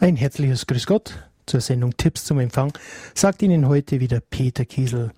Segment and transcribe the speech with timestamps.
[0.00, 2.72] Ein herzliches Grüß Gott zur Sendung Tipps zum Empfang
[3.14, 5.10] sagt Ihnen heute wieder Peter Kiesel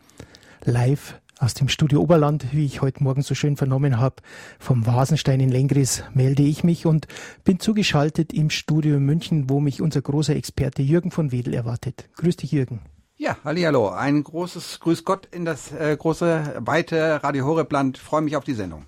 [0.64, 4.17] live aus dem Studio Oberland, wie ich heute Morgen so schön vernommen habe,
[4.58, 7.08] vom Vasenstein in Lengris melde ich mich und
[7.45, 12.09] bin zugeschaltet im Studio in München, wo mich unser großer Experte Jürgen von Wedel erwartet.
[12.17, 12.81] Grüß dich, Jürgen.
[13.19, 18.35] Ja, hallo, ein großes Grüß Gott in das äh, große, weite Radio Horeb Freue mich
[18.35, 18.87] auf die Sendung.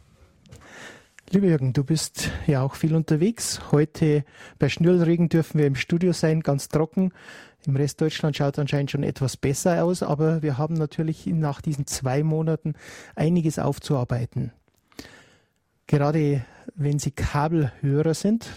[1.33, 3.73] Lieber Jürgen, du bist ja auch viel unterwegs.
[3.73, 4.23] Heute
[4.59, 7.11] bei Schnürlregen dürfen wir im Studio sein, ganz trocken.
[7.67, 11.87] Im Rest Deutschland schaut anscheinend schon etwas besser aus, aber wir haben natürlich nach diesen
[11.87, 12.75] zwei Monaten
[13.17, 14.53] einiges aufzuarbeiten.
[15.87, 18.51] Gerade wenn Sie Kabelhörer sind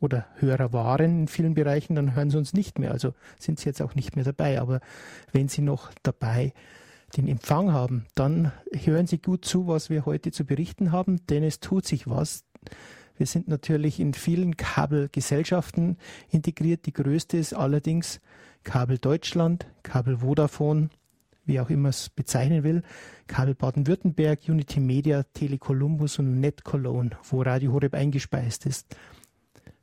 [0.00, 2.92] oder Hörer waren in vielen Bereichen, dann hören Sie uns nicht mehr.
[2.92, 4.58] Also sind Sie jetzt auch nicht mehr dabei.
[4.58, 4.80] Aber
[5.32, 6.81] wenn Sie noch dabei sind,
[7.16, 11.42] den Empfang haben, dann hören Sie gut zu, was wir heute zu berichten haben, denn
[11.42, 12.44] es tut sich was.
[13.16, 15.98] Wir sind natürlich in vielen Kabelgesellschaften
[16.30, 16.86] integriert.
[16.86, 18.20] Die größte ist allerdings
[18.64, 20.90] Kabel Deutschland, Kabel Vodafone,
[21.44, 22.82] wie auch immer es bezeichnen will,
[23.26, 28.96] Kabel Baden-Württemberg, Unity Media, Tele Columbus und Net Cologne, wo Radio Horeb eingespeist ist.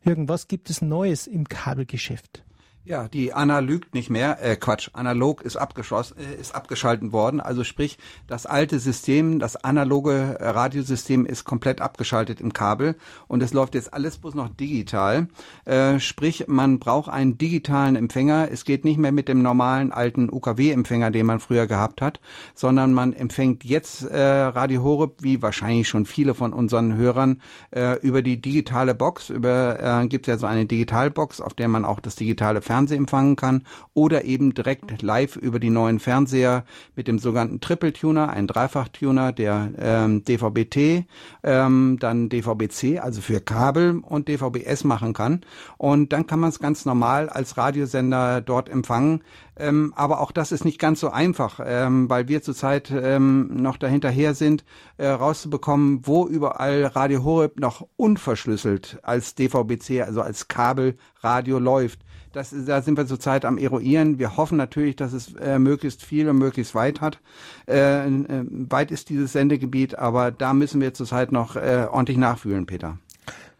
[0.03, 2.43] Irgendwas gibt es Neues im Kabelgeschäft?
[2.85, 4.41] Ja, die Anna lügt nicht mehr.
[4.41, 7.41] Äh, Quatsch, analog ist abgeschossen, äh, ist abgeschalten worden.
[7.41, 12.95] Also sprich, das alte System, das analoge Radiosystem ist komplett abgeschaltet im Kabel
[13.27, 15.27] und es läuft jetzt alles bloß noch digital.
[15.65, 18.47] Äh, sprich, man braucht einen digitalen Empfänger.
[18.49, 22.21] Es geht nicht mehr mit dem normalen alten UKW-Empfänger, den man früher gehabt hat,
[22.55, 27.41] sondern man empfängt jetzt äh, Radio Horeb, wie wahrscheinlich schon viele von unseren Hörern,
[27.71, 29.29] äh, über die digitale Box.
[29.29, 32.99] Über äh, gibt ja so eine Digitalbox, auf der man auch das digitale Fernsehen Fernsehen
[32.99, 36.63] empfangen kann oder eben direkt live über die neuen Fernseher
[36.95, 41.05] mit dem sogenannten Triple Tuner, ein Dreifach-Tuner, der ähm, DVB-T,
[41.43, 45.41] ähm, dann DVB-C, also für Kabel und DVB-S machen kann.
[45.77, 49.23] Und dann kann man es ganz normal als Radiosender dort empfangen.
[49.59, 53.77] Ähm, aber auch das ist nicht ganz so einfach, ähm, weil wir zurzeit ähm, noch
[53.77, 54.63] dahinterher sind,
[54.97, 61.99] äh, rauszubekommen, wo überall Radio Horeb noch unverschlüsselt als DVB-C, also als Kabelradio läuft.
[62.31, 64.19] Das, da sind wir zurzeit am Eruieren.
[64.19, 67.19] Wir hoffen natürlich, dass es äh, möglichst viel und möglichst weit hat.
[67.67, 72.65] Äh, äh, weit ist dieses Sendegebiet, aber da müssen wir zurzeit noch äh, ordentlich nachfühlen,
[72.65, 72.97] Peter.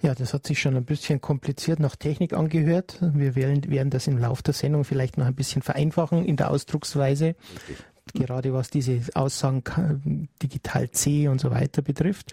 [0.02, 3.00] Ja, das hat sich schon ein bisschen kompliziert nach Technik angehört.
[3.02, 6.52] Wir werden, werden das im Laufe der Sendung vielleicht noch ein bisschen vereinfachen in der
[6.52, 7.36] Ausdrucksweise.
[7.68, 7.86] Richtig.
[8.14, 12.32] Gerade was diese Aussagen digital C und so weiter betrifft.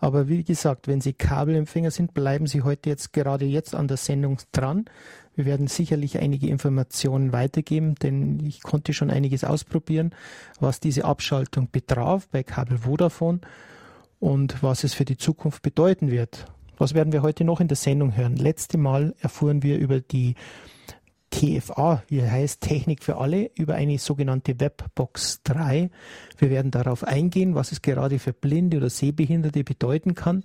[0.00, 3.98] Aber wie gesagt, wenn Sie Kabelempfänger sind, bleiben Sie heute jetzt gerade jetzt an der
[3.98, 4.86] Sendung dran.
[5.36, 10.12] Wir werden sicherlich einige Informationen weitergeben, denn ich konnte schon einiges ausprobieren,
[10.60, 13.40] was diese Abschaltung betraf bei Kabel Vodafone
[14.18, 16.46] und was es für die Zukunft bedeuten wird.
[16.82, 18.34] Was werden wir heute noch in der Sendung hören?
[18.34, 20.34] Letzte Mal erfuhren wir über die
[21.30, 25.90] TFA, wie heißt Technik für alle, über eine sogenannte Webbox 3.
[26.38, 30.42] Wir werden darauf eingehen, was es gerade für Blinde oder Sehbehinderte bedeuten kann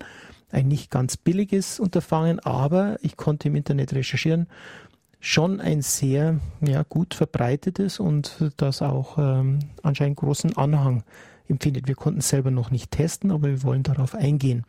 [0.52, 4.48] ein nicht ganz billiges Unterfangen, aber ich konnte im Internet recherchieren,
[5.19, 11.04] schon ein sehr ja, gut verbreitetes und das auch ähm, anscheinend großen Anhang
[11.50, 11.88] empfindet.
[11.88, 14.66] Wir konnten es selber noch nicht testen, aber wir wollen darauf eingehen.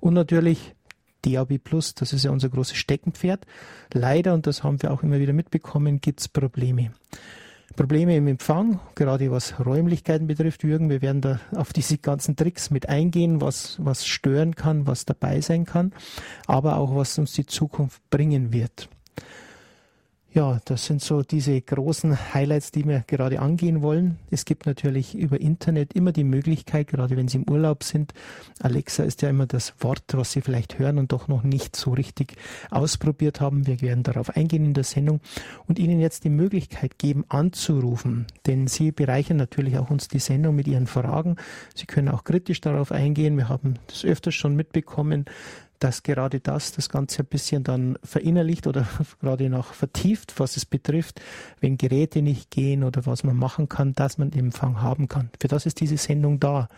[0.00, 0.74] Und natürlich
[1.22, 3.46] DAB Plus, das ist ja unser großes Steckenpferd.
[3.92, 6.92] Leider, und das haben wir auch immer wieder mitbekommen, gibt es Probleme.
[7.76, 10.90] Probleme im Empfang, gerade was Räumlichkeiten betrifft, Jürgen.
[10.90, 15.40] Wir werden da auf diese ganzen Tricks mit eingehen, was, was stören kann, was dabei
[15.40, 15.92] sein kann,
[16.46, 18.88] aber auch was uns die Zukunft bringen wird.
[20.34, 24.18] Ja, das sind so diese großen Highlights, die wir gerade angehen wollen.
[24.30, 28.12] Es gibt natürlich über Internet immer die Möglichkeit, gerade wenn Sie im Urlaub sind,
[28.60, 31.92] Alexa ist ja immer das Wort, was Sie vielleicht hören und doch noch nicht so
[31.92, 32.36] richtig
[32.70, 33.66] ausprobiert haben.
[33.66, 35.20] Wir werden darauf eingehen in der Sendung
[35.66, 40.56] und Ihnen jetzt die Möglichkeit geben, anzurufen, denn Sie bereichern natürlich auch uns die Sendung
[40.56, 41.36] mit Ihren Fragen.
[41.74, 43.38] Sie können auch kritisch darauf eingehen.
[43.38, 45.24] Wir haben das öfters schon mitbekommen,
[45.78, 48.86] dass gerade das das Ganze ein bisschen dann verinnerlicht oder
[49.20, 51.20] gerade noch vertieft, was es betrifft,
[51.60, 55.30] wenn Geräte nicht gehen oder was man machen kann, dass man Empfang haben kann.
[55.40, 56.68] Für das ist diese Sendung da.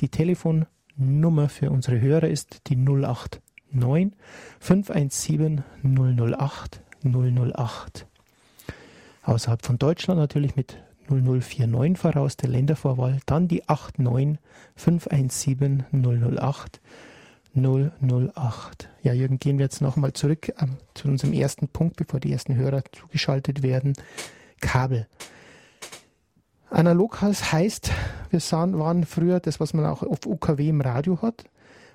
[0.00, 4.12] Die Telefonnummer für unsere Hörer ist die 089
[4.60, 8.06] 517 008 008.
[9.22, 10.76] Außerhalb von Deutschland natürlich mit
[11.08, 14.38] 0049 voraus der Ländervorwahl, dann die 89
[14.76, 16.80] 517 008
[17.54, 18.88] 008.
[19.02, 22.56] Ja, Jürgen, gehen wir jetzt nochmal zurück ähm, zu unserem ersten Punkt, bevor die ersten
[22.56, 23.94] Hörer zugeschaltet werden.
[24.60, 25.06] Kabel.
[26.70, 27.90] Analog heißt,
[28.30, 31.44] wir sahen, waren früher das, was man auch auf UKW im Radio hat.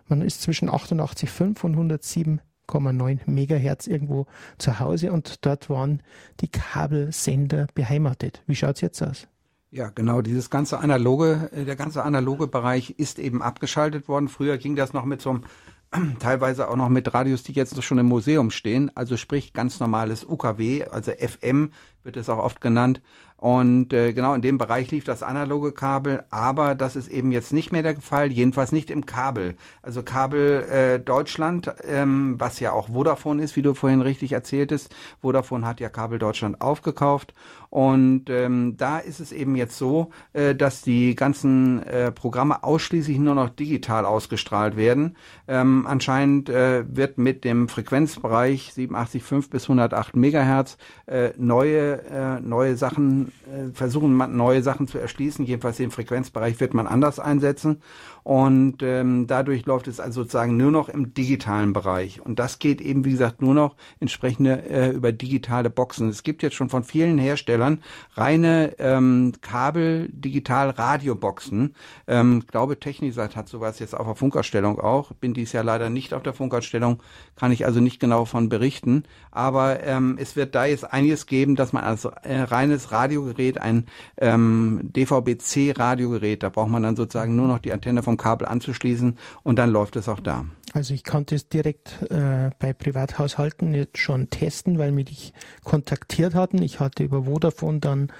[0.08, 4.26] Man ist zwischen 88,5 und 107 1,9 Megahertz irgendwo
[4.58, 6.02] zu Hause und dort waren
[6.40, 8.42] die Kabelsender beheimatet.
[8.48, 9.28] Wie schaut es jetzt aus?
[9.76, 10.22] Ja, genau.
[10.22, 14.28] Dieses ganze analoge, äh, der ganze analoge Bereich ist eben abgeschaltet worden.
[14.28, 15.44] Früher ging das noch mit so einem
[16.20, 20.26] teilweise auch noch mit Radios, die jetzt schon im Museum stehen, also sprich ganz normales
[20.26, 21.72] UKW, also FM
[22.04, 23.02] wird es auch oft genannt.
[23.38, 27.52] Und äh, genau in dem Bereich lief das analoge Kabel, aber das ist eben jetzt
[27.52, 29.56] nicht mehr der Fall, jedenfalls nicht im Kabel.
[29.82, 34.96] Also Kabel äh, Deutschland, ähm, was ja auch Vodafone ist, wie du vorhin richtig erzähltest.
[35.22, 37.34] Vodafone hat ja Kabel Deutschland aufgekauft
[37.74, 43.18] und ähm, da ist es eben jetzt so, äh, dass die ganzen äh, Programme ausschließlich
[43.18, 45.16] nur noch digital ausgestrahlt werden.
[45.48, 50.78] Ähm, anscheinend äh, wird mit dem Frequenzbereich 87,5 bis 108 Megahertz
[51.08, 55.44] äh, neue äh, neue Sachen äh, versuchen, neue Sachen zu erschließen.
[55.44, 57.82] Jedenfalls den Frequenzbereich wird man anders einsetzen.
[58.24, 62.22] Und ähm, dadurch läuft es also sozusagen nur noch im digitalen Bereich.
[62.22, 66.08] Und das geht eben, wie gesagt, nur noch entsprechende äh, über digitale Boxen.
[66.10, 67.84] Es gibt jetzt schon von vielen Herstellern
[68.14, 71.76] reine ähm, Kabel-Digital-Radio-Boxen.
[72.08, 75.12] Ähm, glaube, Technisat hat sowas jetzt auf der Funkausstellung auch.
[75.14, 77.04] Bin dies Jahr leider nicht auf der Funkausstellung,
[77.36, 79.04] kann ich also nicht genau von berichten.
[79.32, 83.86] Aber ähm, es wird da jetzt einiges geben, dass man also äh, reines Radiogerät, ein
[84.18, 89.18] ähm, DVB-C-Radiogerät, da braucht man dann sozusagen nur noch die Antenne vom vom Kabel anzuschließen
[89.44, 90.46] und dann läuft es auch da.
[90.74, 95.34] Also ich konnte es direkt äh, bei Privathaushalten jetzt schon testen, weil mich
[95.64, 96.62] kontaktiert hatten.
[96.62, 98.12] Ich hatte über Vodafone dann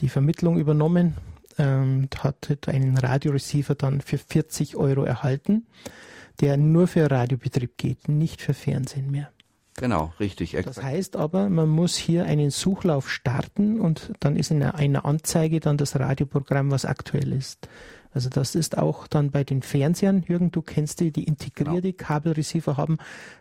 [0.00, 1.14] die Vermittlung übernommen
[1.58, 5.66] und hatte einen Radioreceiver dann für 40 Euro erhalten,
[6.40, 9.30] der nur für Radiobetrieb geht, nicht für Fernsehen mehr.
[9.76, 10.54] Genau, richtig.
[10.54, 10.76] Exakt.
[10.76, 15.60] Das heißt aber, man muss hier einen Suchlauf starten und dann ist in einer Anzeige
[15.60, 17.68] dann das Radioprogramm, was aktuell ist.
[18.14, 22.04] Also das ist auch dann bei den Fernsehern, Jürgen, du kennst die, die integrierte genau.
[22.06, 22.98] Kabelreceiver haben,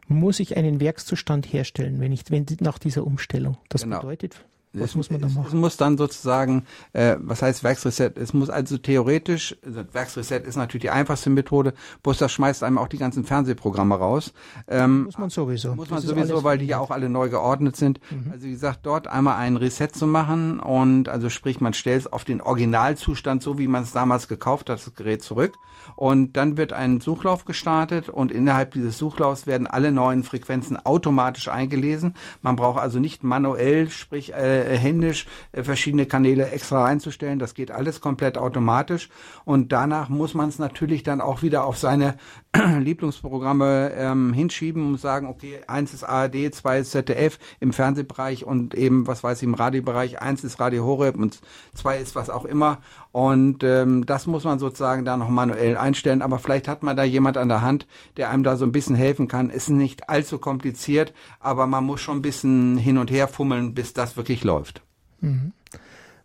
[0.08, 3.58] muss ich einen Werkszustand herstellen, wenn ich, wenn nach dieser Umstellung.
[3.70, 4.00] Das genau.
[4.00, 5.46] bedeutet was es, muss man da machen?
[5.48, 8.18] Es muss dann sozusagen, äh, was heißt Werksreset?
[8.18, 11.74] Es muss also theoretisch, also Werksreset ist natürlich die einfachste Methode,
[12.04, 14.34] bloß das schmeißt einem auch die ganzen Fernsehprogramme raus.
[14.68, 15.76] Ähm, muss man sowieso.
[15.76, 18.00] Muss man das sowieso, weil die ja auch alle neu geordnet sind.
[18.10, 18.32] Mhm.
[18.32, 22.12] Also wie gesagt, dort einmal ein Reset zu machen und also sprich, man stellt es
[22.12, 25.54] auf den Originalzustand, so wie man es damals gekauft hat, das Gerät zurück.
[25.96, 31.48] Und dann wird ein Suchlauf gestartet und innerhalb dieses Suchlaufs werden alle neuen Frequenzen automatisch
[31.48, 32.16] eingelesen.
[32.42, 37.40] Man braucht also nicht manuell, sprich äh, äh, händisch äh, verschiedene Kanäle extra einzustellen.
[37.40, 39.10] Das geht alles komplett automatisch.
[39.46, 42.16] Und danach muss man es natürlich dann auch wieder auf seine
[42.80, 48.74] Lieblingsprogramme ähm, hinschieben und sagen, okay, eins ist ARD, zwei ist ZDF im Fernsehbereich und
[48.76, 51.40] eben, was weiß ich, im Radiobereich, eins ist Radio Horeb und
[51.74, 52.80] zwei ist was auch immer.
[53.14, 56.22] Und ähm, das muss man sozusagen da noch manuell einstellen.
[56.22, 57.88] Aber vielleicht hat man da jemand an der Hand,
[58.18, 59.50] der einem da so ein bisschen helfen kann.
[59.50, 63.94] Ist nicht allzu kompliziert, aber man muss schon ein bisschen hin und her fummeln, bis
[63.94, 64.82] das wirklich läuft.
[65.22, 65.54] Mhm.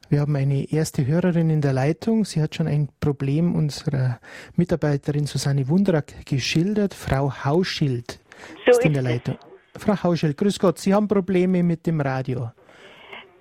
[0.08, 2.25] Wir haben eine erste Hörerin in der Leitung.
[2.25, 4.20] Sie hat schon ein Problem unserer
[4.55, 6.94] Mitarbeiterin Susanne Wundrak geschildert.
[6.94, 8.20] Frau Hauschild
[8.64, 9.37] so ist in der Leitung.
[9.76, 12.50] Frau Hauschild, grüß Gott, Sie haben Probleme mit dem Radio.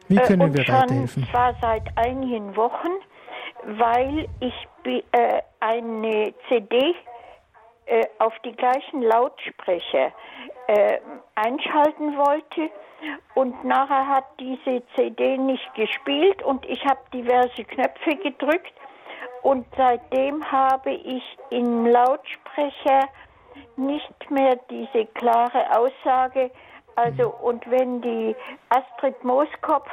[0.08, 1.24] Wie äh, können äh, wir weiterhelfen?
[1.24, 2.90] Und zwar seit einigen Wochen,
[3.78, 4.54] weil ich
[4.86, 6.94] äh, eine CD
[7.86, 10.12] äh, auf die gleichen Lautsprecher
[10.68, 11.00] äh,
[11.36, 12.70] einschalten wollte
[13.36, 18.74] und nachher hat diese CD nicht gespielt und ich habe diverse Knöpfe gedrückt
[19.44, 23.08] und seitdem habe ich im Lautsprecher
[23.76, 26.50] nicht mehr diese klare Aussage.
[26.96, 28.36] Also und wenn die
[28.70, 29.90] Astrid Mooskopf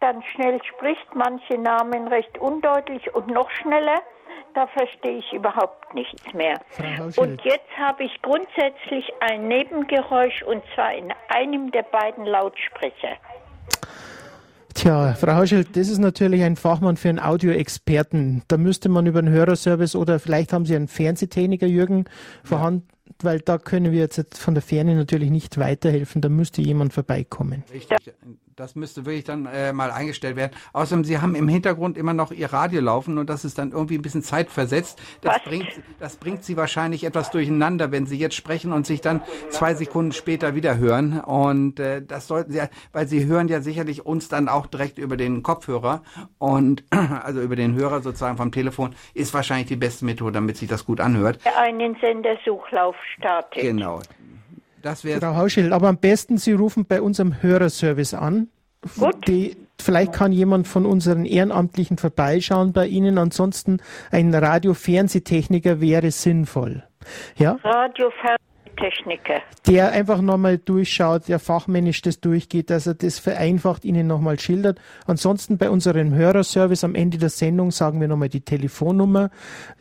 [0.00, 4.00] dann schnell spricht, manche Namen recht undeutlich und noch schneller,
[4.54, 6.60] da verstehe ich überhaupt nichts mehr.
[7.16, 13.16] Und jetzt habe ich grundsätzlich ein Nebengeräusch und zwar in einem der beiden Lautsprecher.
[14.74, 18.42] Tja, Frau Hauschild, das ist natürlich ein Fachmann für einen Audioexperten.
[18.46, 22.04] Da müsste man über einen Hörerservice oder vielleicht haben Sie einen Fernsehtechniker, Jürgen,
[22.44, 22.86] vorhanden,
[23.22, 26.20] weil da können wir jetzt von der Ferne natürlich nicht weiterhelfen.
[26.20, 27.64] Da müsste jemand vorbeikommen.
[27.72, 28.14] Richtig
[28.56, 30.52] das müsste wirklich dann äh, mal eingestellt werden.
[30.72, 33.96] Außerdem, Sie haben im Hintergrund immer noch Ihr Radio laufen und das ist dann irgendwie
[33.96, 34.98] ein bisschen zeitversetzt.
[35.20, 35.68] Das bringt,
[36.00, 39.20] das bringt Sie wahrscheinlich etwas durcheinander, wenn Sie jetzt sprechen und sich dann
[39.50, 41.20] zwei Sekunden später wieder hören.
[41.20, 45.18] Und äh, das sollten Sie, weil Sie hören ja sicherlich uns dann auch direkt über
[45.18, 46.02] den Kopfhörer
[46.38, 46.82] und
[47.22, 50.86] also über den Hörer sozusagen vom Telefon ist wahrscheinlich die beste Methode, damit sich das
[50.86, 51.40] gut anhört.
[51.58, 53.60] Einen Sendersuchlauf startet.
[53.60, 54.00] Genau.
[54.82, 58.48] Das wäre Frau Hauschild, aber am besten Sie rufen bei unserem Hörerservice an.
[58.98, 59.26] Gut.
[59.26, 63.18] Die, vielleicht kann jemand von unseren Ehrenamtlichen vorbeischauen bei Ihnen.
[63.18, 63.78] Ansonsten
[64.10, 66.84] ein Radio-Fernsehtechniker wäre sinnvoll.
[67.36, 67.58] Ja?
[67.62, 68.35] Radio-Fernsehtechniker.
[68.76, 69.42] Radiotechniker.
[69.66, 74.80] Der einfach nochmal durchschaut, der fachmännisch das durchgeht, dass er das vereinfacht Ihnen nochmal schildert.
[75.06, 79.30] Ansonsten bei unserem Hörerservice am Ende der Sendung sagen wir nochmal die Telefonnummer.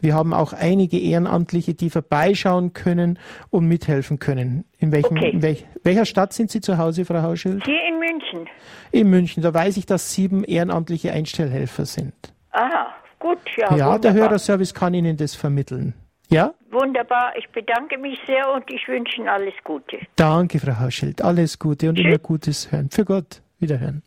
[0.01, 4.65] Wir haben auch einige Ehrenamtliche, die vorbeischauen können und mithelfen können.
[4.79, 5.29] In, welchem, Okay.
[5.31, 7.63] in welch, welcher Stadt sind Sie zu Hause, Frau Hauschild?
[7.65, 8.49] Hier in München.
[8.91, 9.43] In München.
[9.43, 12.13] Da weiß ich, dass sieben ehrenamtliche Einstellhelfer sind.
[12.51, 12.87] Aha,
[13.19, 13.63] gut, ja.
[13.63, 13.99] Ja, wunderbar.
[13.99, 15.93] der Hörerservice kann Ihnen das vermitteln.
[16.29, 16.53] Ja?
[16.71, 19.99] Wunderbar, ich bedanke mich sehr und ich wünsche Ihnen alles Gute.
[20.15, 21.21] Danke, Frau Hauschild.
[21.21, 22.89] Alles Gute und immer Gutes hören.
[22.89, 23.41] Für Gott.
[23.59, 24.01] Wiederhören.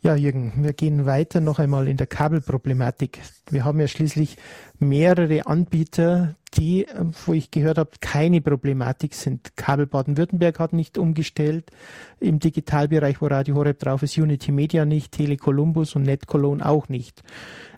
[0.00, 3.18] Ja, Jürgen, wir gehen weiter noch einmal in der Kabelproblematik.
[3.50, 4.36] Wir haben ja schließlich
[4.78, 6.86] mehrere Anbieter, die,
[7.26, 9.56] wo ich gehört habe, keine Problematik sind.
[9.56, 11.72] Kabel Baden-Württemberg hat nicht umgestellt.
[12.20, 16.64] Im Digitalbereich, wo Radio Horeb drauf ist, Unity Media nicht, Tele Columbus und Net Cologne
[16.64, 17.22] auch nicht.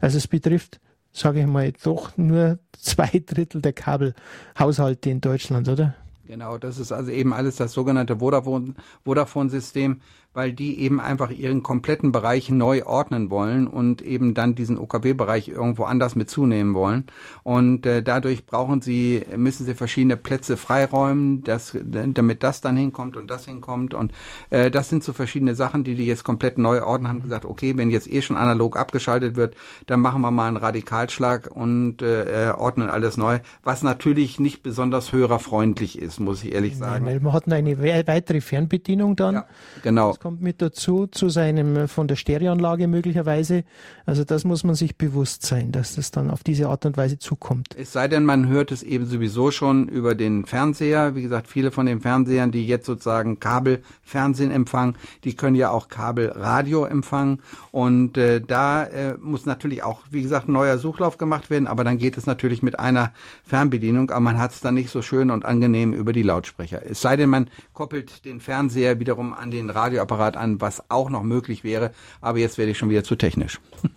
[0.02, 0.78] Also es betrifft,
[1.12, 5.94] sage ich mal, doch nur zwei Drittel der Kabelhaushalte in Deutschland, oder?
[6.26, 8.74] Genau, das ist also eben alles das sogenannte Vodafone-
[9.04, 10.00] Vodafone-System,
[10.32, 15.48] weil die eben einfach ihren kompletten Bereich neu ordnen wollen und eben dann diesen OKB-Bereich
[15.48, 17.04] irgendwo anders mit zunehmen wollen.
[17.42, 23.16] Und äh, dadurch brauchen sie, müssen sie verschiedene Plätze freiräumen, dass, damit das dann hinkommt
[23.16, 23.92] und das hinkommt.
[23.92, 24.12] Und
[24.50, 27.76] äh, das sind so verschiedene Sachen, die die jetzt komplett neu ordnen, haben gesagt, okay,
[27.76, 29.56] wenn jetzt eh schon analog abgeschaltet wird,
[29.86, 34.62] dann machen wir mal einen Radikalschlag und äh, äh, ordnen alles neu, was natürlich nicht
[34.62, 37.04] besonders hörerfreundlich ist, muss ich ehrlich sagen.
[37.04, 39.34] Weil wir hatten eine we- weitere Fernbedienung dann.
[39.34, 39.46] Ja,
[39.82, 40.14] genau.
[40.20, 43.64] Kommt mit dazu, zu seinem, äh, von der Stereoanlage möglicherweise.
[44.04, 47.18] Also das muss man sich bewusst sein, dass das dann auf diese Art und Weise
[47.18, 47.68] zukommt.
[47.78, 51.14] Es sei denn, man hört es eben sowieso schon über den Fernseher.
[51.14, 55.88] Wie gesagt, viele von den Fernsehern, die jetzt sozusagen Kabelfernsehen empfangen, die können ja auch
[55.88, 57.40] Kabelradio empfangen.
[57.70, 61.66] Und äh, da äh, muss natürlich auch, wie gesagt, ein neuer Suchlauf gemacht werden.
[61.66, 64.10] Aber dann geht es natürlich mit einer Fernbedienung.
[64.10, 66.82] Aber man hat es dann nicht so schön und angenehm über die Lautsprecher.
[66.84, 69.70] Es sei denn, man koppelt den Fernseher wiederum an den
[70.10, 71.92] Radioapparat an, was auch noch möglich wäre.
[72.20, 73.60] Aber jetzt werde ich schon wieder zu technisch.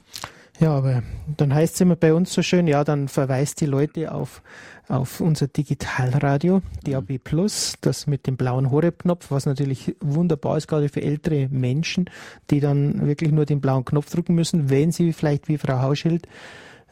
[0.60, 1.01] Ja, aber
[1.36, 4.43] dann heißt es immer bei uns so schön, ja, dann verweist die Leute auf,
[4.88, 10.89] auf unser Digitalradio, DAB Plus, das mit dem blauen Horeb-Knopf, was natürlich wunderbar ist, gerade
[10.89, 12.08] für ältere Menschen,
[12.51, 16.27] die dann wirklich nur den blauen Knopf drücken müssen, wenn sie vielleicht wie Frau Hauschild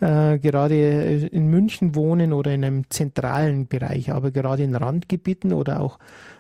[0.02, 5.80] äh, gerade in München wohnen oder in einem zentralen Bereich, aber gerade in Randgebieten oder
[5.80, 6.00] auch,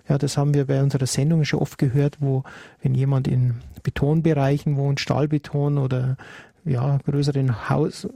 [0.09, 2.43] ja, das haben wir bei unserer Sendung schon oft gehört, wo,
[2.81, 6.17] wenn jemand in Betonbereichen wohnt, Stahlbeton oder
[6.65, 8.07] ja, größeren Haus,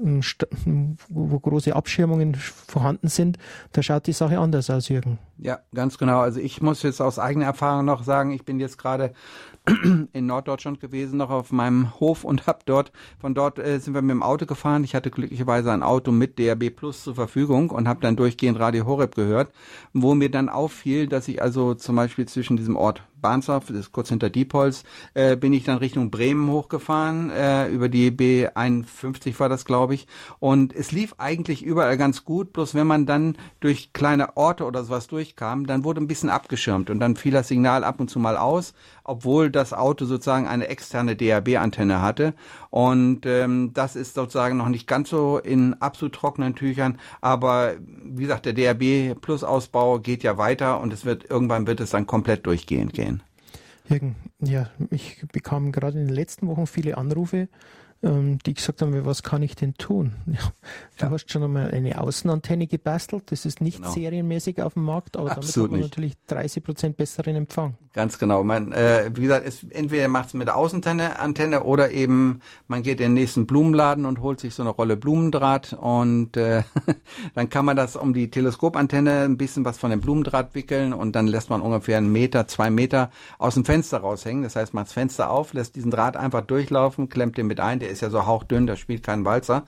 [1.09, 3.37] wo große Abschirmungen vorhanden sind,
[3.71, 5.19] da schaut die Sache anders aus, Jürgen.
[5.37, 6.19] Ja, ganz genau.
[6.19, 9.13] Also ich muss jetzt aus eigener Erfahrung noch sagen, ich bin jetzt gerade
[10.13, 14.01] in Norddeutschland gewesen, noch auf meinem Hof und hab dort, von dort äh, sind wir
[14.01, 14.83] mit dem Auto gefahren.
[14.83, 18.85] Ich hatte glücklicherweise ein Auto mit DRB Plus zur Verfügung und habe dann durchgehend Radio
[18.85, 19.51] Horeb gehört,
[19.93, 23.91] wo mir dann auffiel, dass ich also zum Beispiel zwischen diesem Ort Barnsdorf, das ist
[23.91, 29.49] kurz hinter Diepholz, äh, bin ich dann Richtung Bremen hochgefahren, äh, über die B51 war
[29.49, 30.07] das, glaube ich.
[30.39, 34.83] Und es lief eigentlich überall ganz gut, bloß wenn man dann durch kleine Orte oder
[34.83, 38.19] sowas durchkam, dann wurde ein bisschen abgeschirmt und dann fiel das Signal ab und zu
[38.19, 38.73] mal aus,
[39.05, 42.33] obwohl das Auto sozusagen eine externe DAB-Antenne hatte.
[42.69, 48.23] Und ähm, das ist sozusagen noch nicht ganz so in absolut trockenen Tüchern, aber wie
[48.23, 52.05] gesagt, der DAB Plus Ausbau geht ja weiter und es wird irgendwann wird es dann
[52.05, 53.23] komplett durchgehend gehen.
[53.87, 57.47] Jürgen, ja, ich bekam gerade in den letzten Wochen viele Anrufe,
[58.05, 60.13] ähm, die gesagt haben, was kann ich denn tun?
[60.27, 60.39] Ja,
[60.97, 61.11] du Ja.
[61.11, 63.91] hast schon einmal eine Außenantenne gebastelt, das ist nicht Genau.
[63.91, 67.75] serienmäßig auf dem Markt, aber Absolut damit hat man natürlich 30 Prozent besseren Empfang.
[67.91, 68.43] Ganz genau.
[68.43, 72.83] Man, äh, wie gesagt, es, entweder macht es mit der Außenantenne Antenne oder eben man
[72.83, 76.63] geht in den nächsten Blumenladen und holt sich so eine Rolle Blumendraht und äh,
[77.35, 81.13] dann kann man das um die Teleskopantenne ein bisschen was von dem Blumendraht wickeln und
[81.15, 84.43] dann lässt man ungefähr einen Meter, zwei Meter aus dem Fenster raushängen.
[84.43, 87.79] Das heißt, macht das Fenster auf, lässt diesen Draht einfach durchlaufen, klemmt den mit ein.
[87.79, 89.63] Der ist ja so hauchdünn, der spielt keinen Walzer.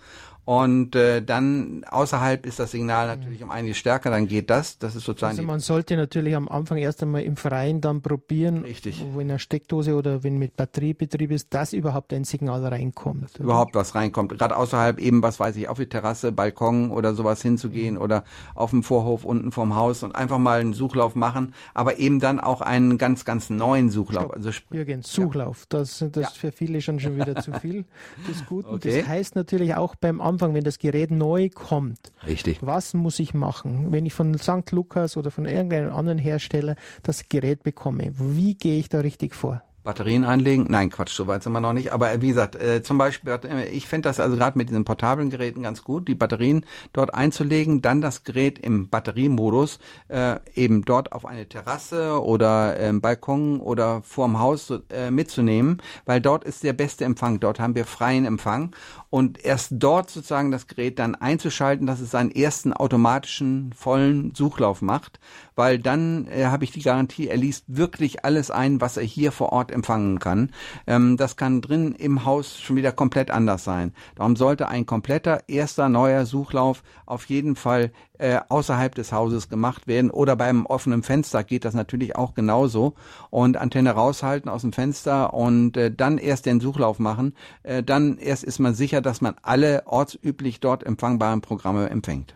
[0.48, 4.78] Und äh, dann außerhalb ist das Signal natürlich um einiges stärker, dann geht das.
[4.78, 8.60] Das ist sozusagen Also man sollte natürlich am Anfang erst einmal im Freien dann probieren,
[8.64, 9.04] Richtig.
[9.12, 13.38] wo in einer Steckdose oder wenn mit Batteriebetrieb ist, dass überhaupt ein Signal reinkommt.
[13.40, 14.38] überhaupt was reinkommt.
[14.40, 18.24] Gerade außerhalb eben, was weiß ich, auf die Terrasse, Balkon oder sowas hinzugehen oder
[18.56, 22.40] auf dem Vorhof unten vom Haus und einfach mal einen Suchlauf machen, aber eben dann
[22.40, 24.32] auch einen ganz, ganz neuen Suchlauf.
[24.32, 26.22] Also sp- Jürgen, Suchlauf, das, das Ja.
[26.30, 27.84] ist für viele schon, schon wieder zu viel
[28.30, 28.76] des Guten.
[28.76, 29.00] Okay.
[29.02, 32.60] Das heißt natürlich auch beim Anfang, wenn das Gerät neu kommt, richtig.
[32.62, 34.72] was muss ich machen, wenn ich von St.
[34.72, 38.12] Lukas oder von irgendeinem anderen Hersteller das Gerät bekomme?
[38.18, 39.62] Wie gehe ich da richtig vor?
[39.88, 40.66] Batterien einlegen.
[40.70, 41.94] Nein, Quatsch, so weit sind wir noch nicht.
[41.94, 44.84] Aber äh, wie gesagt, äh, zum Beispiel, äh, ich finde das also gerade mit diesen
[44.84, 49.80] portablen Geräten ganz gut, die Batterien dort einzulegen, dann das Gerät im Batteriemodus
[50.10, 56.20] äh, eben dort auf eine Terrasse oder äh, Balkon oder vorm Haus äh, mitzunehmen, weil
[56.20, 57.40] dort ist der beste Empfang.
[57.40, 58.76] Dort haben wir freien Empfang
[59.10, 64.82] und erst dort sozusagen das Gerät dann einzuschalten, dass es seinen ersten automatischen vollen Suchlauf
[64.82, 65.20] macht,
[65.56, 69.32] weil dann äh, habe ich die Garantie, er liest wirklich alles ein, was er hier
[69.32, 70.52] vor Ort empfangen kann.
[70.86, 73.94] Ähm, das kann drin im Haus schon wieder komplett anders sein.
[74.16, 79.88] Darum sollte ein kompletter erster neuer Suchlauf auf jeden Fall äh, außerhalb des Hauses gemacht
[79.88, 82.94] werden oder beim offenen Fenster geht das natürlich auch genauso
[83.30, 87.34] und Antenne raushalten aus dem Fenster und äh, dann erst den Suchlauf machen.
[87.64, 92.36] Äh, dann erst ist man sicher, dass man alle ortsüblich dort empfangbaren Programme empfängt.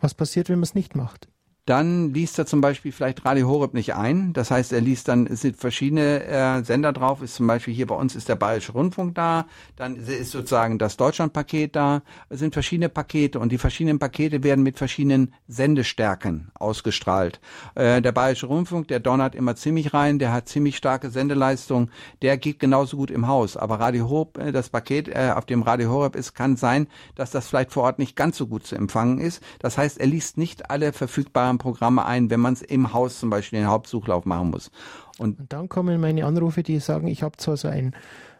[0.00, 1.28] Was passiert, wenn man es nicht macht?
[1.64, 4.32] Dann liest er zum Beispiel vielleicht Radio Horeb nicht ein.
[4.32, 7.22] Das heißt, er liest dann, es sind verschiedene äh, Sender drauf.
[7.22, 9.46] Ist zum Beispiel hier bei uns ist der Bayerische Rundfunk da.
[9.76, 12.02] Dann ist sozusagen das Deutschlandpaket da.
[12.28, 17.40] Es sind verschiedene Pakete und die verschiedenen Pakete werden mit verschiedenen Sendestärken ausgestrahlt.
[17.76, 20.18] Äh, der Bayerische Rundfunk, der donnert immer ziemlich rein.
[20.18, 21.92] Der hat ziemlich starke Sendeleistung.
[22.22, 23.56] Der geht genauso gut im Haus.
[23.56, 27.30] Aber Radio Horeb, äh, das Paket, äh, auf dem Radio Horeb ist, kann sein, dass
[27.30, 29.40] das vielleicht vor Ort nicht ganz so gut zu empfangen ist.
[29.60, 33.30] Das heißt, er liest nicht alle verfügbaren Programme ein, wenn man es im Haus zum
[33.30, 34.70] Beispiel den Hauptsuchlauf machen muss.
[35.18, 37.94] Und, und dann kommen meine Anrufe, die sagen, ich habe zwar so ein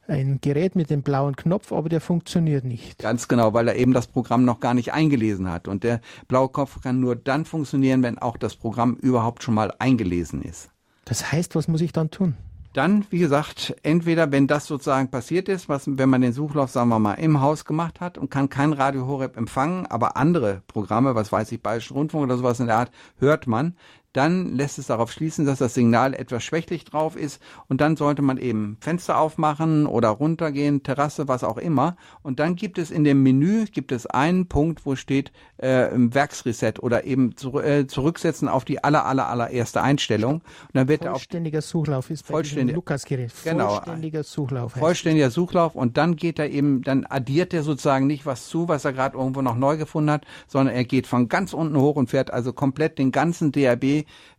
[0.08, 2.98] ein Gerät mit dem blauen Knopf, aber der funktioniert nicht.
[2.98, 5.68] Ganz genau, weil er eben das Programm noch gar nicht eingelesen hat.
[5.68, 9.72] Und der blaue Knopf kann nur dann funktionieren, wenn auch das Programm überhaupt schon mal
[9.78, 10.70] eingelesen ist.
[11.04, 12.34] Das heißt, was muss ich dann tun?
[12.72, 16.88] Dann, wie gesagt, entweder wenn das sozusagen passiert ist, was, wenn man den Suchlauf, sagen
[16.88, 21.14] wir mal, im Haus gemacht hat und kann kein Radio Horeb empfangen, aber andere Programme,
[21.14, 23.76] was weiß ich, Bayerischen Rundfunk oder sowas in der Art, hört man,
[24.12, 27.42] dann lässt es darauf schließen, dass das Signal etwas schwächlich drauf ist.
[27.68, 31.96] Und dann sollte man eben Fenster aufmachen oder runtergehen, Terrasse, was auch immer.
[32.22, 36.82] Und dann gibt es in dem Menü gibt es einen Punkt, wo steht äh, Werksreset
[36.82, 40.34] oder eben zu, äh, zurücksetzen auf die aller aller allererste Einstellung.
[40.34, 40.42] Und
[40.74, 45.74] dann wird vollständiger Suchlauf ist bei vollständig, Lukas Gerät genau, vollständiger Suchlauf vollständiger Suchlauf.
[45.74, 49.16] Und dann geht er eben dann addiert er sozusagen nicht was zu, was er gerade
[49.16, 52.52] irgendwo noch neu gefunden hat, sondern er geht von ganz unten hoch und fährt also
[52.52, 53.52] komplett den ganzen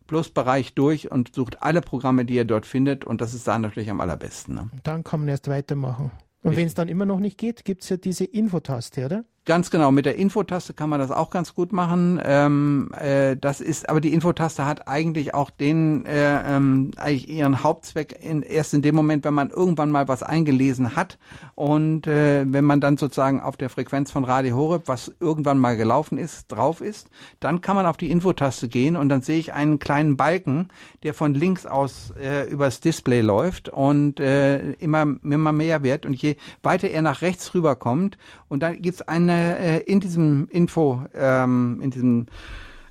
[0.07, 3.57] Plus Bereich durch und sucht alle Programme, die ihr dort findet und das ist da
[3.57, 4.55] natürlich am allerbesten.
[4.55, 4.69] Ne?
[4.83, 6.11] Dann kann man erst weitermachen.
[6.43, 9.25] Und wenn es dann immer noch nicht geht, gibt es ja diese Infotaste, oder?
[9.45, 12.17] Ganz genau, mit der Infotaste kann man das auch ganz gut machen.
[12.23, 17.61] Ähm, äh, das ist, aber die Infotaste hat eigentlich auch den äh, ähm, eigentlich ihren
[17.61, 21.17] Hauptzweck in, erst in dem Moment, wenn man irgendwann mal was eingelesen hat
[21.55, 25.75] und äh, wenn man dann sozusagen auf der Frequenz von Radio Horeb, was irgendwann mal
[25.75, 27.09] gelaufen ist, drauf ist,
[27.41, 30.69] dann kann man auf die Infotaste gehen und dann sehe ich einen kleinen Balken,
[31.03, 36.13] der von links aus äh, übers Display läuft und äh, immer immer mehr wird und
[36.13, 39.01] je weiter er nach rechts rüberkommt und dann gibt's
[39.33, 42.25] eine äh, in diesem Info, ähm, in diesem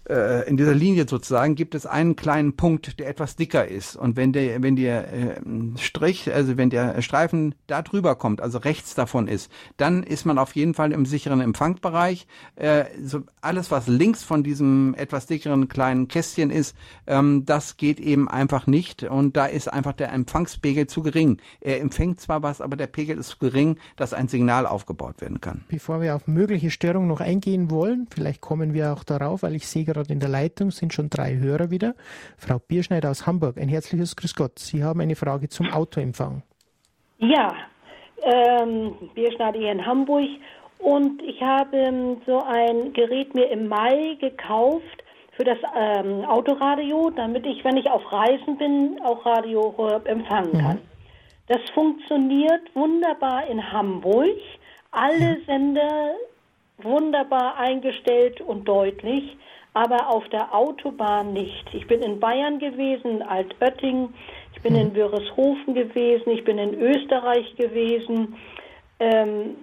[0.09, 3.97] äh, in dieser Linie sozusagen gibt es einen kleinen Punkt, der etwas dicker ist.
[3.97, 5.41] Und wenn der, wenn der äh,
[5.77, 10.39] Strich, also wenn der Streifen da drüber kommt, also rechts davon ist, dann ist man
[10.39, 12.27] auf jeden Fall im sicheren Empfangsbereich.
[12.57, 12.85] Äh,
[13.41, 18.67] alles, was links von diesem etwas dickeren kleinen Kästchen ist, ähm, das geht eben einfach
[18.67, 19.05] nicht.
[19.05, 21.39] Und da ist einfach der Empfangspegel zu gering.
[21.61, 25.41] Er empfängt zwar was, aber der Pegel ist zu gering, dass ein Signal aufgebaut werden
[25.41, 25.65] kann.
[25.69, 29.67] Bevor wir auf mögliche Störungen noch eingehen wollen, vielleicht kommen wir auch darauf, weil ich
[29.67, 31.95] sehe gerade in der Leitung sind schon drei Hörer wieder.
[32.37, 34.59] Frau Bierschneider aus Hamburg, ein herzliches Grüß Gott.
[34.59, 36.43] Sie haben eine Frage zum Autoempfang.
[37.19, 37.55] Ja,
[38.23, 40.29] ähm, Bierschneider hier in Hamburg
[40.79, 45.05] und ich habe ähm, so ein Gerät mir im Mai gekauft
[45.37, 49.75] für das ähm, Autoradio, damit ich, wenn ich auf Reisen bin, auch Radio
[50.05, 50.77] empfangen kann.
[50.77, 50.93] Mhm.
[51.47, 54.37] Das funktioniert wunderbar in Hamburg.
[54.91, 55.45] Alle mhm.
[55.47, 56.15] Sender
[56.79, 59.37] wunderbar eingestellt und deutlich
[59.75, 61.65] aber auf der Autobahn nicht.
[61.73, 64.13] Ich bin in Bayern gewesen, in Altötting,
[64.55, 64.97] ich bin in hm.
[64.97, 68.37] Wörishofen gewesen, ich bin in Österreich gewesen.
[69.01, 69.57] Ähm,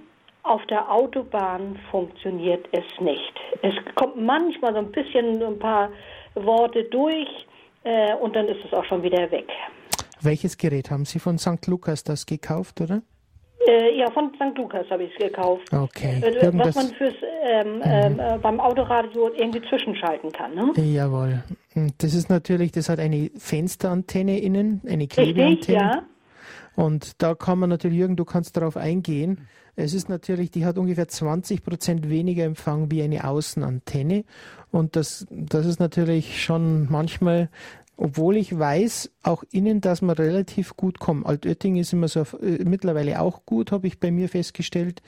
[0.43, 3.34] auf der Autobahn funktioniert es nicht.
[3.62, 5.89] Es kommt manchmal so ein bisschen ein paar
[6.34, 7.28] Worte durch
[7.84, 9.48] äh, und dann ist es auch schon wieder weg.
[10.22, 11.67] Welches Gerät haben Sie von St.
[11.67, 13.02] Lukas das gekauft, oder?
[13.67, 14.58] Äh, ja, von St.
[14.58, 15.72] Lukas habe ich es gekauft.
[15.74, 16.22] Okay.
[16.22, 17.82] Äh, was man fürs ähm, mhm.
[17.84, 20.56] ähm, äh, beim Autoradio irgendwie zwischenschalten kann.
[20.56, 20.74] Ne?
[20.78, 21.43] Jawohl.
[21.98, 25.50] Das ist natürlich, das hat eine Fensterantenne innen, eine Klebeantenne.
[25.50, 26.04] Richtig, ja.
[26.76, 29.48] Und da kann man natürlich, Jürgen, du kannst darauf eingehen.
[29.76, 34.24] Es ist natürlich, die hat ungefähr 20 Prozent weniger Empfang wie eine Außenantenne.
[34.72, 37.50] Und das, das ist natürlich schon manchmal
[38.01, 41.25] obwohl ich weiß, auch innen, dass man relativ gut kommt.
[41.25, 45.01] Altötting ist immer so äh, mittlerweile auch gut, habe ich bei mir festgestellt.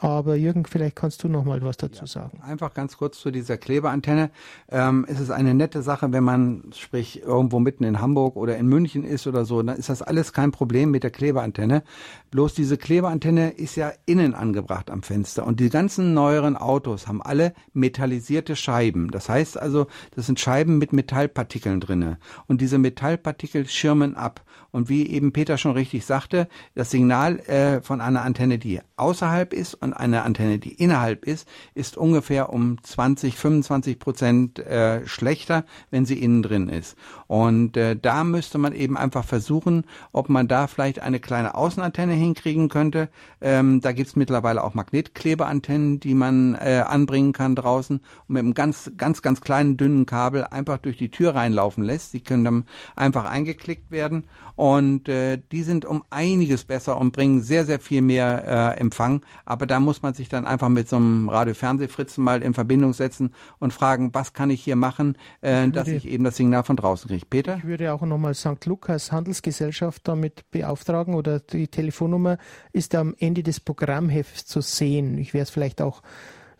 [0.00, 2.40] Aber Jürgen, vielleicht kannst du noch mal was dazu sagen.
[2.40, 4.30] Einfach ganz kurz zu dieser Klebeantenne.
[4.70, 8.68] Ähm, es ist eine nette Sache, wenn man, sprich, irgendwo mitten in Hamburg oder in
[8.68, 11.82] München ist oder so, dann ist das alles kein Problem mit der Klebeantenne.
[12.30, 15.44] Bloß diese Klebeantenne ist ja innen angebracht am Fenster.
[15.44, 19.10] Und die ganzen neueren Autos haben alle metallisierte Scheiben.
[19.10, 22.18] Das heißt also, das sind Scheiben mit Metallpartikeln drinne.
[22.46, 24.44] Und diese Metallpartikel schirmen ab.
[24.70, 29.54] Und wie eben Peter schon richtig sagte, das Signal äh, von einer Antenne, die außerhalb
[29.54, 35.64] ist und eine Antenne, die innerhalb ist, ist ungefähr um 20, 25 Prozent äh, schlechter,
[35.90, 36.96] wenn sie innen drin ist.
[37.28, 42.12] Und äh, da müsste man eben einfach versuchen, ob man da vielleicht eine kleine Außenantenne
[42.12, 43.08] hinkriegen könnte.
[43.40, 48.54] Ähm, da gibt's mittlerweile auch Magnetklebeantennen, die man äh, anbringen kann draußen und mit einem
[48.54, 52.12] ganz, ganz, ganz kleinen, dünnen Kabel einfach durch die Tür reinlaufen lässt.
[52.12, 52.64] Die können dann
[52.96, 54.24] einfach eingeklickt werden
[54.58, 59.24] und äh, die sind um einiges besser und bringen sehr, sehr viel mehr äh, Empfang.
[59.44, 63.32] Aber da muss man sich dann einfach mit so einem Radio-Fernsehfritzen mal in Verbindung setzen
[63.60, 66.74] und fragen, was kann ich hier machen, äh, ich dass ich eben das Signal von
[66.74, 67.24] draußen kriege.
[67.24, 67.58] Peter?
[67.58, 68.66] Ich würde auch nochmal St.
[68.66, 72.36] Lukas Handelsgesellschaft damit beauftragen oder die Telefonnummer
[72.72, 75.18] ist am Ende des Programmhefts zu sehen.
[75.18, 76.02] Ich werde es vielleicht auch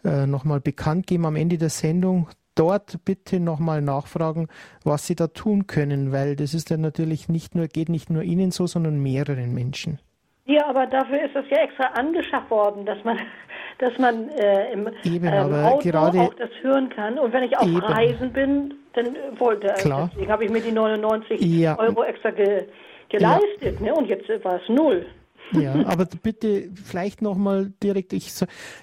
[0.04, 4.48] äh, nochmal bekannt geben am Ende der Sendung dort bitte nochmal nachfragen,
[4.84, 8.22] was Sie da tun können, weil das ist ja natürlich nicht nur, geht nicht nur
[8.22, 9.98] Ihnen so, sondern mehreren Menschen.
[10.44, 13.18] Ja, aber dafür ist es ja extra angeschafft worden, dass man,
[13.78, 17.18] dass man äh, im eben, ähm, Auto auch das hören kann.
[17.18, 17.78] Und wenn ich auf eben.
[17.78, 20.10] Reisen bin, dann wollte Klar.
[20.12, 21.78] deswegen habe ich mir die 99 ja.
[21.78, 22.64] Euro extra ge,
[23.10, 23.86] geleistet, ja.
[23.86, 23.94] ne?
[23.94, 25.06] Und jetzt war es null.
[25.52, 28.32] Ja, aber bitte vielleicht nochmal direkt, ich,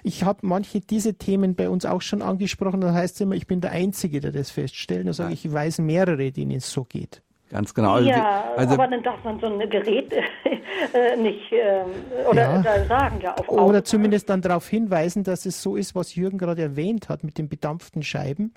[0.02, 3.46] ich habe manche diese Themen bei uns auch schon angesprochen, da heißt es immer, ich
[3.46, 5.06] bin der Einzige, der das feststellt.
[5.06, 7.22] Da sage ich, ich weiß mehrere, denen es so geht.
[7.50, 7.92] Ganz genau.
[7.92, 10.12] Also, ja, also, aber dann darf man so ein Gerät
[10.94, 11.84] äh, nicht äh,
[12.28, 12.84] oder ja.
[12.86, 16.62] sagen ja auf Oder zumindest dann darauf hinweisen, dass es so ist, was Jürgen gerade
[16.62, 18.52] erwähnt hat mit den bedampften Scheiben.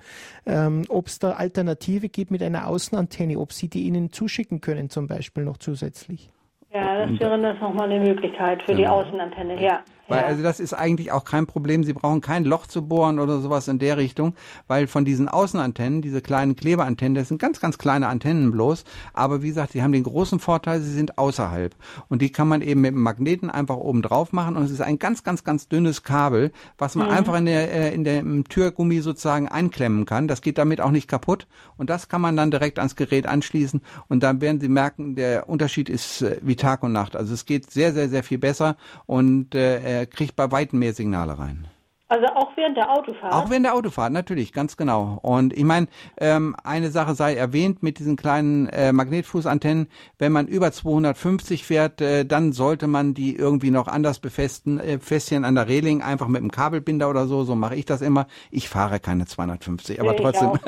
[0.48, 4.89] Ähm, ob es da Alternative gibt mit einer Außenantenne, ob Sie die Ihnen zuschicken können,
[4.89, 6.32] zum Beispiel noch zusätzlich.
[6.73, 8.77] Ja, das wäre das nochmal eine Möglichkeit für genau.
[8.77, 9.82] die Außenantenne, ja.
[10.10, 11.84] Weil also das ist eigentlich auch kein Problem.
[11.84, 14.34] Sie brauchen kein Loch zu bohren oder sowas in der Richtung,
[14.67, 18.84] weil von diesen Außenantennen, diese kleinen Klebeantennen, das sind ganz, ganz kleine Antennen bloß.
[19.13, 21.76] Aber wie gesagt, sie haben den großen Vorteil, sie sind außerhalb.
[22.08, 24.56] Und die kann man eben mit dem Magneten einfach oben drauf machen.
[24.56, 27.13] Und es ist ein ganz, ganz, ganz dünnes Kabel, was man mhm.
[27.13, 30.28] einfach in der, äh, in der im Türgummi sozusagen einklemmen kann.
[30.28, 31.48] Das geht damit auch nicht kaputt.
[31.78, 33.82] Und das kann man dann direkt ans Gerät anschließen.
[34.08, 37.15] Und dann werden Sie merken, der Unterschied ist äh, wie Tag und Nacht.
[37.15, 38.78] Also es geht sehr, sehr, sehr viel besser.
[39.06, 41.68] Und äh, er kriegt bei weitem mehr Signale rein.
[42.10, 43.32] Also auch während der Autofahrt?
[43.32, 45.19] Auch während der Autofahrt, natürlich, ganz genau.
[45.22, 49.88] Und ich meine, ähm, eine Sache sei erwähnt mit diesen kleinen äh, Magnetfußantennen.
[50.17, 54.98] Wenn man über 250 fährt, äh, dann sollte man die irgendwie noch anders befestigen, äh,
[54.98, 57.43] festchen an der Reling, einfach mit einem Kabelbinder oder so.
[57.43, 58.26] So mache ich das immer.
[58.50, 60.54] Ich fahre keine 250, aber nee, trotzdem.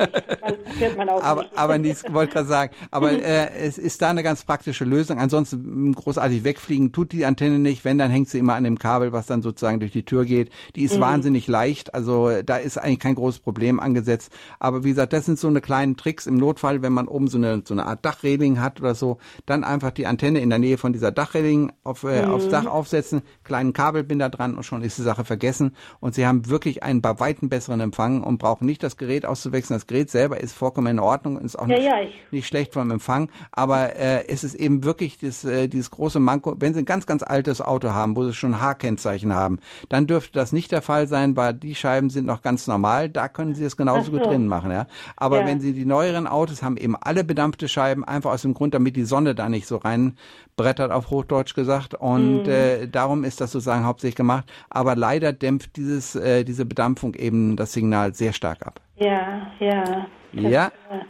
[1.22, 2.74] Aber aber nichts wollte gerade sagen.
[2.90, 5.18] Aber äh, es ist da eine ganz praktische Lösung.
[5.18, 7.84] Ansonsten großartig wegfliegen tut die Antenne nicht.
[7.84, 10.50] Wenn, dann hängt sie immer an dem Kabel, was dann sozusagen durch die Tür geht.
[10.76, 11.00] Die ist mhm.
[11.00, 11.94] wahnsinnig wahnsinnig leicht.
[11.94, 14.32] Also da ist eigentlich kein großes Problem angesetzt.
[14.58, 17.38] Aber wie gesagt, das sind so eine kleinen Tricks im Notfall, wenn man oben so
[17.38, 20.78] eine, so eine Art Dachreling hat oder so, dann einfach die Antenne in der Nähe
[20.78, 22.32] von dieser Dachreling auf, äh, mhm.
[22.32, 25.74] aufs Dach aufsetzen, kleinen Kabelbinder dran und schon ist die Sache vergessen.
[26.00, 29.78] Und sie haben wirklich einen bei weitem besseren Empfang und brauchen nicht das Gerät auszuwechseln.
[29.78, 31.94] Das Gerät selber ist vollkommen in Ordnung, ist auch ja, nicht, ja,
[32.30, 33.30] nicht schlecht vom Empfang.
[33.52, 37.06] Aber äh, es ist eben wirklich das, äh, dieses große Manko, wenn Sie ein ganz,
[37.06, 41.06] ganz altes Auto haben, wo Sie schon H-Kennzeichen haben, dann dürfte das nicht der Fall
[41.06, 43.08] sein sein, weil die Scheiben sind noch ganz normal.
[43.08, 44.12] Da können Sie es genauso so.
[44.12, 44.70] gut drin machen.
[44.70, 44.86] Ja.
[45.16, 45.46] Aber ja.
[45.46, 48.96] wenn Sie die neueren Autos haben, eben alle bedampfte Scheiben, einfach aus dem Grund, damit
[48.96, 51.94] die Sonne da nicht so reinbrettert, auf Hochdeutsch gesagt.
[51.94, 52.50] Und mhm.
[52.50, 54.50] äh, darum ist das sozusagen hauptsächlich gemacht.
[54.70, 58.80] Aber leider dämpft dieses, äh, diese Bedampfung eben das Signal sehr stark ab.
[58.96, 60.06] Ja, ja.
[60.32, 60.66] ja.
[60.66, 61.00] Äh,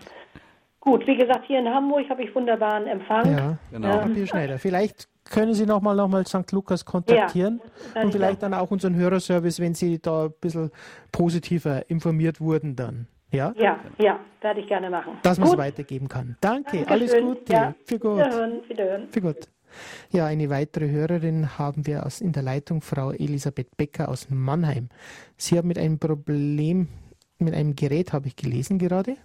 [0.80, 3.26] gut, wie gesagt, hier in Hamburg habe ich wunderbaren Empfang.
[3.26, 4.00] Ja, genau.
[4.02, 4.58] Ähm, Schneider.
[4.58, 6.52] Vielleicht können Sie nochmal noch mal St.
[6.52, 7.60] Lukas kontaktieren
[7.94, 10.70] ja, und vielleicht dann auch unseren Hörerservice, wenn Sie da ein bisschen
[11.10, 13.08] positiver informiert wurden dann.
[13.30, 15.14] Ja, ja, ja werde ich gerne machen.
[15.22, 16.36] Dass man es weitergeben kann.
[16.40, 16.88] Danke, Dankeschön.
[16.88, 17.52] alles Gute.
[17.52, 17.74] Ja.
[17.86, 18.18] Für gut.
[18.18, 19.08] Wiederhören, wiederhören.
[19.08, 19.48] Für gut.
[20.10, 24.90] Ja, eine weitere Hörerin haben wir aus, in der Leitung, Frau Elisabeth Becker aus Mannheim.
[25.38, 26.88] Sie haben mit einem Problem,
[27.38, 29.16] mit einem Gerät, habe ich gelesen gerade.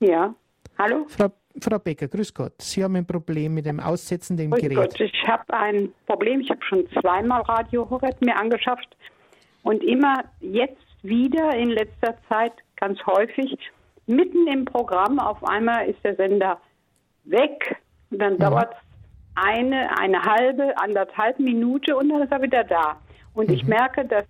[0.00, 0.34] Ja,
[0.78, 1.06] hallo?
[1.08, 2.52] Frau Frau Becker, grüß Gott.
[2.60, 4.76] Sie haben ein Problem mit dem Aussetzen dem grüß Gerät.
[4.76, 6.40] Gott, ich habe ein Problem.
[6.40, 8.96] Ich habe schon zweimal Radio Horeb mir angeschafft
[9.62, 13.56] und immer jetzt wieder in letzter Zeit ganz häufig
[14.06, 16.60] mitten im Programm, auf einmal ist der Sender
[17.24, 17.76] weg
[18.10, 18.50] und dann Ja.
[18.50, 18.74] dauert
[19.34, 22.96] eine, eine halbe, anderthalb Minute und dann ist er wieder da.
[23.34, 24.24] Und ich merke, dass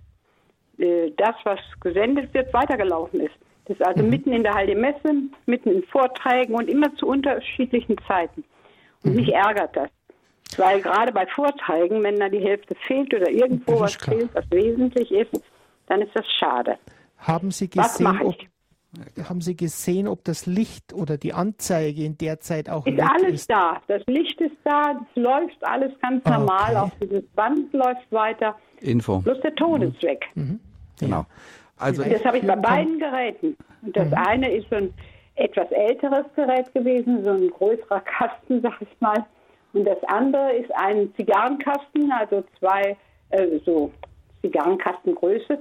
[0.78, 3.34] äh, das, was gesendet wird, weitergelaufen ist.
[3.70, 5.14] Das ist also mitten in der Halde Messe,
[5.46, 8.42] mitten in Vorträgen und immer zu unterschiedlichen Zeiten.
[9.04, 9.88] Und mich ärgert das.
[10.56, 14.16] Weil gerade bei Vorträgen, wenn da die Hälfte fehlt oder irgendwo was klar.
[14.16, 15.40] fehlt, was wesentlich ist,
[15.86, 16.78] dann ist das schade.
[17.18, 19.28] Haben Sie Was gesehen, mache ob, ich?
[19.28, 23.32] haben Sie gesehen, ob das Licht oder die Anzeige in der Zeit auch Ist alles
[23.34, 23.50] ist?
[23.52, 23.80] da.
[23.86, 26.36] Das Licht ist da, es läuft alles ganz Okay.
[26.36, 26.76] normal.
[26.76, 28.56] Auch dieses Band läuft weiter.
[28.80, 29.20] Info.
[29.20, 30.26] Bloß der Ton ist weg.
[30.98, 31.24] Genau.
[31.80, 33.56] Also Das habe ich bei beiden Geräten.
[33.82, 33.92] Und Mhm.
[33.92, 34.94] das eine ist so ein
[35.36, 39.24] etwas älteres Gerät gewesen, so ein größerer Kasten, sag ich mal.
[39.72, 42.96] Und das andere ist ein Zigarrenkasten, also zwei
[43.30, 43.90] äh, so
[44.42, 45.58] Zigarrenkastengröße.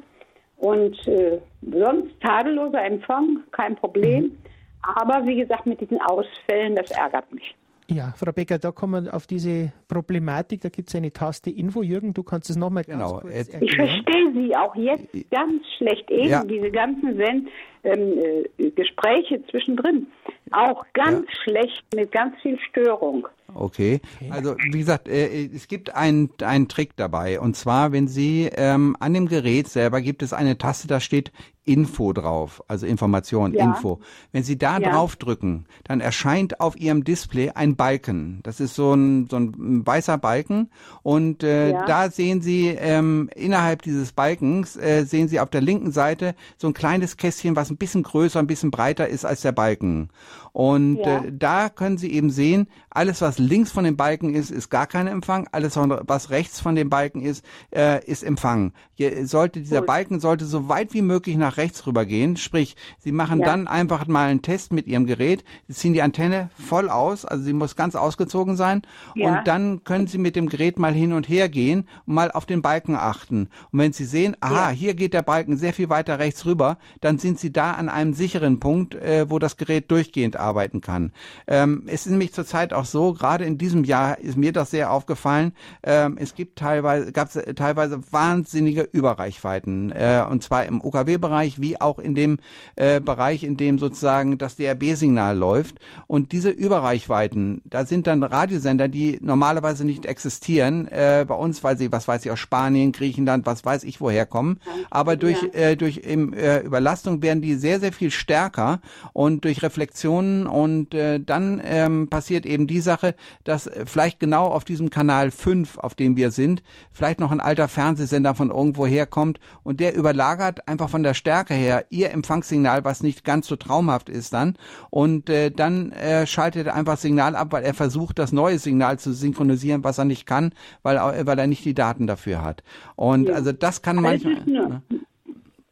[0.58, 4.24] Und äh, sonst tadelloser Empfang, kein Problem.
[4.26, 4.38] Mhm.
[4.82, 7.56] Aber wie gesagt, mit diesen Ausfällen, das ärgert mich.
[7.92, 11.82] Ja, Frau Becker, da kommen wir auf diese Problematik, da gibt es eine Taste Info.
[11.82, 13.88] Jürgen, du kannst es nochmal Genau, ganz kurz jetzt- Ich erklären.
[14.06, 16.12] verstehe Sie auch jetzt ganz schlecht.
[16.12, 16.44] Eben Ja.
[16.44, 17.48] diese ganzen Sen
[17.84, 18.20] ähm,
[18.58, 20.08] äh, Gespräche zwischendrin.
[20.52, 23.28] Auch ganz schlecht mit ganz viel Störung.
[23.56, 24.02] Okay.
[24.30, 27.40] Also wie gesagt, äh, es gibt einen, einen Trick dabei.
[27.40, 31.32] Und zwar, wenn Sie ähm, an dem Gerät selber gibt es eine Taste, da steht
[31.70, 33.64] Info drauf, also Information, Ja.
[33.66, 34.00] Info.
[34.32, 34.90] Wenn Sie da Ja.
[34.92, 38.40] draufdrücken, dann erscheint auf Ihrem Display ein Balken.
[38.44, 40.70] Das ist so ein, so ein weißer Balken.
[41.04, 41.86] Und äh, Ja.
[41.86, 46.68] da sehen Sie ähm, innerhalb dieses Balkens, äh, sehen Sie auf der linken Seite so
[46.68, 50.10] ein kleines Kästchen, was ein bisschen größer, ein bisschen breiter ist als der Balken.
[50.52, 54.70] Und äh, da können Sie eben sehen, alles was links von dem Balken ist, ist
[54.70, 55.48] gar kein Empfang.
[55.52, 58.74] Alles was rechts von dem Balken ist, äh, ist Empfang.
[58.96, 59.88] Je, sollte dieser Gut.
[59.88, 62.38] Balken sollte so weit wie möglich nach rechts rübergehen.
[62.38, 63.46] Sprich, Sie machen Ja.
[63.46, 65.44] dann einfach mal einen Test mit Ihrem Gerät.
[65.68, 68.82] Sie ziehen die Antenne voll aus, also sie muss ganz ausgezogen sein.
[69.14, 69.28] Ja.
[69.40, 72.46] Und dann können Sie mit dem Gerät mal hin und her gehen und mal auf
[72.48, 73.50] den Balken achten.
[73.72, 74.76] Und wenn Sie sehen, aha, Ja.
[74.76, 78.14] hier geht der Balken sehr viel weiter rechts rüber, dann sind Sie da an einem
[78.14, 81.12] sicheren Punkt, äh, wo das Gerät durchgehend arbeiten kann.
[81.48, 84.92] Ähm, es ist nämlich zurzeit auch so, gerade in diesem Jahr ist mir das sehr
[84.92, 85.52] aufgefallen,
[85.84, 91.80] ähm, es gibt teilweise, gab es teilweise wahnsinnige Überreichweiten, äh, und zwar im OKW-Bereich wie
[91.80, 92.38] auch in dem
[92.76, 95.80] äh, Bereich, in dem sozusagen das DRB-Signal läuft.
[96.08, 101.78] Und diese Überreichweiten, da sind dann Radiosender, die normalerweise nicht existieren, äh, bei uns, weil
[101.78, 104.60] sie, was weiß ich, aus Spanien, Griechenland, was weiß ich woher kommen.
[104.90, 108.82] Aber durch, äh, durch im, äh, Überlastung werden die sehr, sehr viel stärker
[109.14, 114.48] und durch Reflexionen und äh, dann ähm, passiert eben die Sache, dass äh, vielleicht genau
[114.48, 118.86] auf diesem Kanal 5, auf dem wir sind, vielleicht noch ein alter Fernsehsender von irgendwo
[118.86, 123.56] herkommt und der überlagert einfach von der Stärke her ihr Empfangssignal, was nicht ganz so
[123.56, 124.56] traumhaft ist dann
[124.90, 128.60] und äh, dann äh, schaltet er einfach das Signal ab, weil er versucht, das neue
[128.60, 132.42] Signal zu synchronisieren, was er nicht kann, weil, er- weil er nicht die Daten dafür
[132.44, 132.64] hat.
[132.96, 133.36] Und Ja.
[133.36, 134.34] also das kann es manchmal...
[134.34, 134.82] ist rela-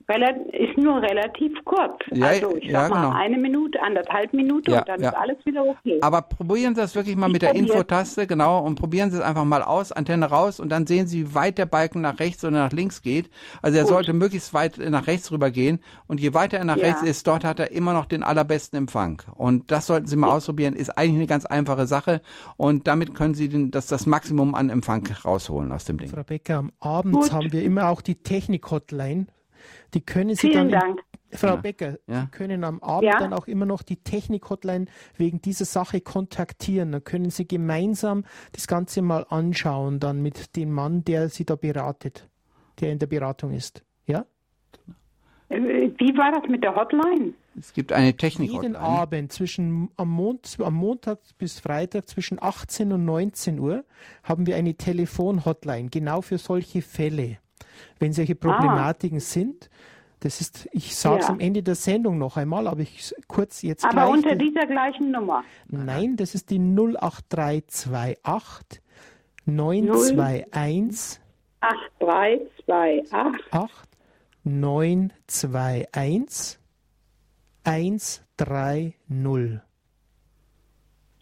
[0.09, 1.99] ist nur relativ kurz.
[2.13, 3.15] Ja, also ich ja, sag mal genau.
[3.15, 5.09] eine Minute, anderthalb Minuten Ja, und dann ja.
[5.09, 5.99] ist alles wieder okay.
[6.01, 7.55] Aber probieren Sie das wirklich mal Ich mit der.
[7.55, 11.29] Infotaste, genau, und probieren Sie es einfach mal aus, Antenne raus und dann sehen Sie,
[11.29, 13.29] wie weit der Balken nach rechts oder nach links geht.
[13.61, 13.93] Also er Gut.
[13.93, 16.85] sollte möglichst weit nach rechts rüber gehen und je weiter er nach Ja.
[16.85, 19.21] rechts ist, dort hat er immer noch den allerbesten Empfang.
[19.35, 22.21] Und das sollten Sie mal ausprobieren, ist eigentlich eine ganz einfache Sache
[22.55, 26.09] und damit können Sie den, das, das Maximum an Empfang rausholen aus dem Ding.
[26.09, 29.27] Frau Becker, am Abend haben wir immer auch die Technik-Hotline.
[29.93, 31.02] Die können Sie Vielen dann, Dank.
[31.32, 31.56] Frau Ja.
[31.58, 32.21] Becker, Ja.
[32.21, 33.19] Sie können am Abend Ja.
[33.19, 34.86] dann auch immer noch die Technik-Hotline
[35.17, 36.91] wegen dieser Sache kontaktieren.
[36.93, 38.23] Dann können Sie gemeinsam
[38.54, 42.30] das Ganze mal anschauen, dann mit dem Mann, der Sie da beratet,
[42.80, 43.84] der in der Beratung ist.
[44.06, 44.26] Ja?
[45.50, 47.34] Wie war das mit der Hotline?
[47.58, 48.52] Es gibt eine Technik.
[48.52, 53.84] Jeden Abend zwischen am, Mond, am Montag bis Freitag zwischen 18 und 19 Uhr
[54.23, 57.38] haben wir eine Telefon-Hotline, genau für solche Fälle.
[57.99, 59.69] Wenn solche Problematiken sind,
[60.21, 61.33] das ist, ich sage es Ja.
[61.33, 64.09] am Ende der Sendung noch einmal, aber ich kurz jetzt Aber gleich.
[64.09, 65.43] unter die- dieser gleichen Nummer.
[65.67, 68.81] Nein, das ist die 08328
[69.45, 71.19] 921
[71.61, 73.89] 8328 8
[74.43, 76.57] 921
[77.63, 79.59] 130.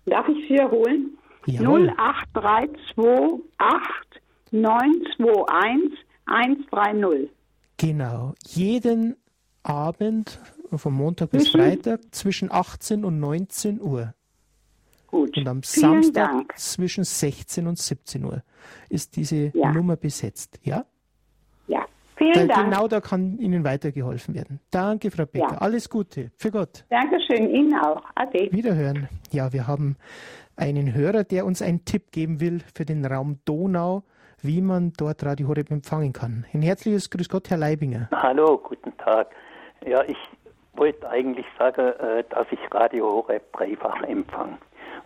[0.06, 1.18] Darf ich es wiederholen?
[1.48, 1.90] Jawohl.
[1.98, 4.22] 08328
[4.52, 7.30] 921 130.
[7.78, 8.34] Genau.
[8.46, 9.16] Jeden
[9.64, 10.40] Abend
[10.76, 11.58] von Montag bis Mhm.
[11.58, 14.14] Freitag zwischen 18 und 19 Uhr.
[15.08, 15.38] Gut.
[15.38, 16.54] Und am Vielen Samstag Dank.
[16.58, 18.44] zwischen 16 und 17 Uhr
[18.90, 19.72] ist diese Ja.
[19.72, 20.60] Nummer besetzt.
[20.64, 20.86] Ja?
[21.68, 21.86] Ja,
[22.18, 22.72] vielen da, Dank.
[22.72, 24.60] Genau da kann Ihnen weitergeholfen werden.
[24.72, 25.52] Danke, Frau Becker.
[25.54, 25.58] Ja.
[25.60, 26.32] Alles Gute.
[26.38, 26.86] Für Gott.
[26.90, 28.04] Dankeschön, Ihnen auch.
[28.16, 28.50] Ade.
[28.52, 29.08] Wiederhören.
[29.32, 29.96] Ja, wir haben
[30.58, 34.04] einen Hörer, der uns einen Tipp geben will für den Raum Donau,
[34.46, 36.46] wie man dort Radio Horeb empfangen kann.
[36.54, 38.10] Ein herzliches Grüß Gott, Herr Leibinger.
[38.12, 39.28] Hallo, guten Tag.
[39.86, 40.18] Ja, ich
[40.74, 44.58] wollte eigentlich sagen, äh, dass ich Radio Horeb dreifach empfange.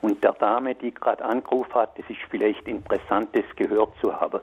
[0.01, 4.41] Und der Dame, die gerade angerufen hat, das ist vielleicht interessant, das gehört zu haben.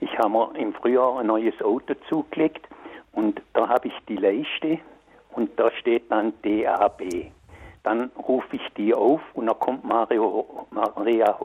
[0.00, 2.68] Ich habe mir im Frühjahr ein neues Auto zugelegt
[3.12, 4.78] und da habe ich die Leiste
[5.30, 7.32] und da steht dann DAB.
[7.88, 11.38] Dann rufe ich die auf und dann kommt Mario, Maria,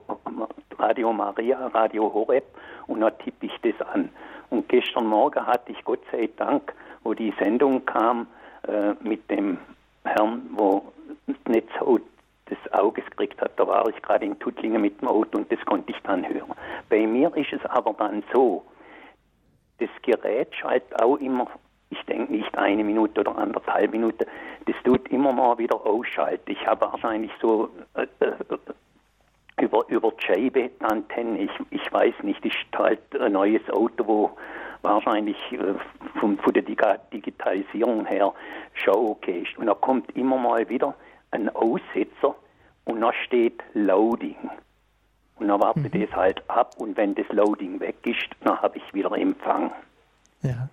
[0.77, 2.43] Radio Maria, Radio Horeb
[2.87, 4.09] und dann tippe ich das an.
[4.49, 6.73] Und gestern Morgen hatte ich Gott sei Dank,
[7.05, 8.27] wo die Sendung kam
[8.67, 9.57] äh, mit dem
[10.03, 10.83] Herrn, wo
[11.47, 11.97] nicht so
[12.49, 15.63] des Auges gekriegt hat, da war ich gerade in Tuttlingen mit dem Auto und das
[15.63, 16.51] konnte ich dann hören.
[16.89, 18.65] Bei mir ist es aber dann so,
[19.79, 21.47] das Gerät schaltet auch immer,
[21.93, 24.25] ich denke nicht eine Minute oder anderthalb Minuten,
[24.65, 26.51] das tut immer mal wieder ausschalten.
[26.51, 28.33] Ich habe wahrscheinlich so äh, äh,
[29.61, 34.31] über, über die Antenne, ich, ich weiß nicht, ist halt ein neues Auto, wo
[34.81, 35.75] wahrscheinlich äh,
[36.19, 38.33] von, von der Digitalisierung her
[38.73, 39.57] schon okay ist.
[39.57, 40.95] Und da kommt immer mal wieder
[41.31, 42.35] ein Aussetzer
[42.85, 44.49] und da steht Loading.
[45.37, 46.01] Und dann warte Mhm.
[46.01, 49.71] das halt ab und wenn das Loading weg ist, dann habe ich wieder Empfang.
[50.41, 50.67] Ja.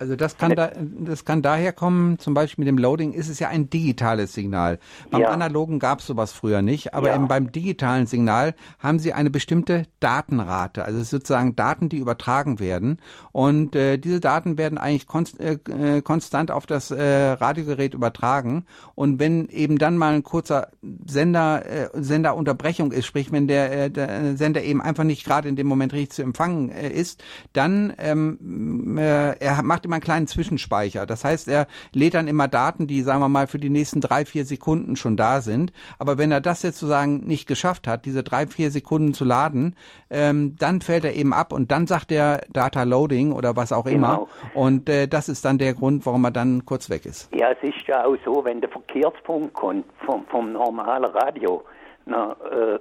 [0.00, 0.70] Also das kann, da,
[1.04, 4.78] das kann daher kommen, zum Beispiel mit dem Loading ist es ja ein digitales Signal.
[5.10, 5.28] Beim Ja.
[5.28, 7.16] analogen gab es sowas früher nicht, aber Ja.
[7.16, 11.98] eben beim digitalen Signal haben Sie eine bestimmte Datenrate, also es ist sozusagen Daten, die
[11.98, 12.96] übertragen werden
[13.32, 18.64] und äh, diese Daten werden eigentlich konst, äh, äh, konstant auf das äh, Radiogerät übertragen
[18.94, 20.68] und wenn eben dann mal ein kurzer
[21.06, 25.56] Sender äh, Senderunterbrechung ist, sprich wenn der, äh, der Sender eben einfach nicht gerade in
[25.56, 30.26] dem Moment richtig zu empfangen äh, ist, dann ähm, äh, er macht immer einen kleinen
[30.28, 31.04] Zwischenspeicher.
[31.04, 34.24] Das heißt, er lädt dann immer Daten, die, sagen wir mal, für die nächsten drei,
[34.24, 35.72] vier Sekunden schon da sind.
[35.98, 39.74] Aber wenn er das jetzt sozusagen nicht geschafft hat, diese drei, vier Sekunden zu laden,
[40.10, 43.86] ähm, dann fällt er eben ab und dann sagt er Data Loading oder was auch
[43.86, 44.26] immer.
[44.26, 44.28] Genau.
[44.54, 47.34] Und äh, das ist dann der Grund, warum er dann kurz weg ist.
[47.34, 51.64] Ja, es ist ja auch so, wenn der Verkehrspunkt kommt vom, vom normalen Radio,
[52.06, 52.78] na, äh,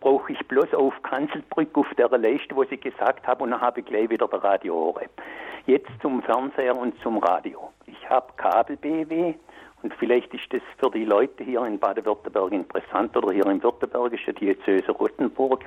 [0.00, 3.60] brauche ich bloß auf Kanzel drücken, auf der Leiste, wo ich gesagt habe, und dann
[3.60, 5.10] habe ich gleich wieder der Radio Horeb.
[5.66, 7.70] Jetzt zum Fernseher und zum Radio.
[7.86, 9.34] Ich habe Kabel-BW
[9.82, 14.34] und vielleicht ist das für die Leute hier in Baden-Württemberg interessant oder hier im Württembergischen
[14.34, 15.64] Diözese Rottenburg.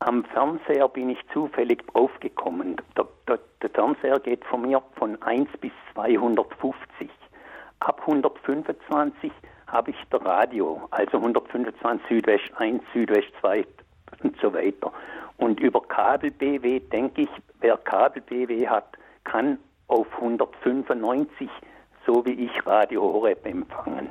[0.00, 2.76] Am Fernseher bin ich zufällig draufgekommen.
[2.96, 7.10] Der, der, der Fernseher geht von mir von 1 bis 250.
[7.80, 9.32] Ab 125
[9.66, 13.66] habe ich der Radio, also 125 Südwest 1, Südwest 2
[14.22, 14.92] und so weiter.
[15.38, 17.28] Und über Kabel-BW denke ich,
[17.60, 21.48] wer Kabel-BW hat, kann auf 195,
[22.06, 24.08] so wie ich Radio Horeb empfangen.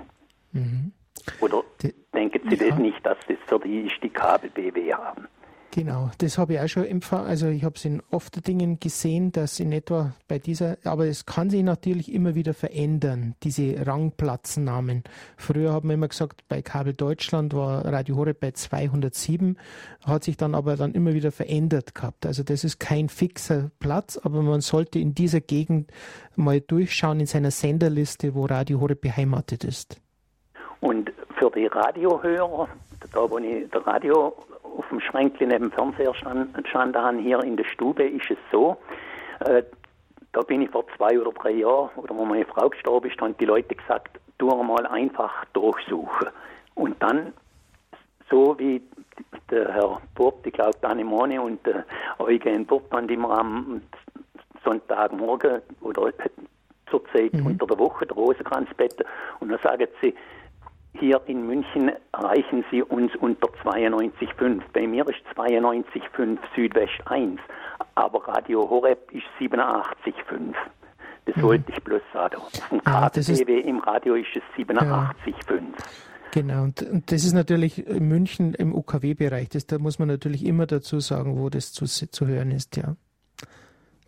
[1.42, 2.70] Oder Die- denken Sie Ja.
[2.70, 5.28] das nicht, dass das für die ist, die Kabel-BW haben?
[5.72, 7.28] Genau, das habe ich auch schon empfangen.
[7.28, 11.26] Also ich habe es in oft Dingen gesehen, dass in etwa bei dieser, aber es
[11.26, 15.04] kann sich natürlich immer wieder verändern, diese Rangplatzennamen.
[15.36, 19.58] Früher haben wir immer gesagt, bei Kabel Deutschland war Radio Horeb bei 207,
[20.06, 22.26] hat sich dann aber dann immer wieder verändert gehabt.
[22.26, 25.92] Also das ist kein fixer Platz, aber man sollte in dieser Gegend
[26.38, 30.00] mal durchschauen in seiner Senderliste, wo Radio Horeb beheimatet ist.
[30.80, 32.70] Und für die Radiohörer,
[33.12, 34.34] da wo ich der Radio
[34.78, 38.38] auf dem Schränkchen neben dem Fernseher stand, stand an, hier in der Stube, ist es
[38.52, 38.78] so,
[39.42, 39.64] äh,
[40.32, 43.38] da bin ich vor zwei oder drei Jahren, oder wo meine Frau gestorben ist, haben
[43.38, 46.28] die Leute gesagt, tu mal einfach durchsuchen.
[46.76, 47.34] Und dann,
[48.30, 48.82] so wie
[49.50, 51.86] der Herr Burt, ich glaube, Danemone und der
[52.20, 53.82] Eugen Burt haben immer am
[54.64, 56.12] Sonntagmorgen oder
[56.90, 59.06] zur Zeit unter der Woche der Rosenkranzbett
[59.40, 60.14] und dann sagen sie,
[61.00, 64.62] hier in München erreichen Sie uns unter 92,5.
[64.74, 67.40] Bei mir ist 92,5 Südwest 1,
[67.96, 70.54] aber Radio Horeb ist 87,5.
[71.26, 72.36] Das wollte ich bloß sagen.
[72.38, 75.62] Auf dem Ah, das ist- KTW im Radio ist es 87,5.
[76.32, 79.50] Genau, und, und das ist natürlich in München im UKW-Bereich.
[79.50, 82.96] Das, da muss man natürlich immer dazu sagen, wo das zu, zu hören ist, ja.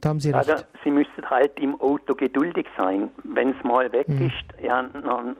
[0.01, 0.49] Da haben Sie recht.
[0.49, 3.09] Also, Sie müssen halt im Auto geduldig sein.
[3.23, 5.35] Wenn es mal weg ist, ja, dann,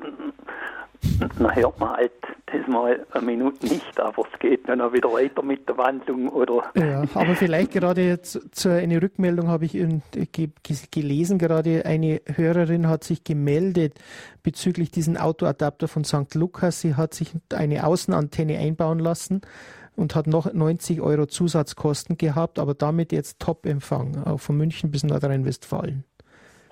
[1.19, 2.11] dann hört man halt
[2.47, 6.29] das mal eine Minute nicht, aber es geht dann auch wieder weiter mit der Wandlung
[6.29, 10.49] oder Ja, aber vielleicht gerade jetzt zu eine Rückmeldung habe ich ge-
[10.91, 13.99] gelesen, gerade eine Hörerin hat sich gemeldet
[14.43, 16.35] bezüglich diesen Autoadapter von St.
[16.35, 16.81] Lukas.
[16.81, 19.41] Sie hat sich eine Außenantenne einbauen lassen,
[19.97, 25.03] und hat noch 90 Euro Zusatzkosten gehabt, aber damit jetzt Top-Empfang, auch von München bis
[25.03, 26.03] Nordrhein-Westfalen.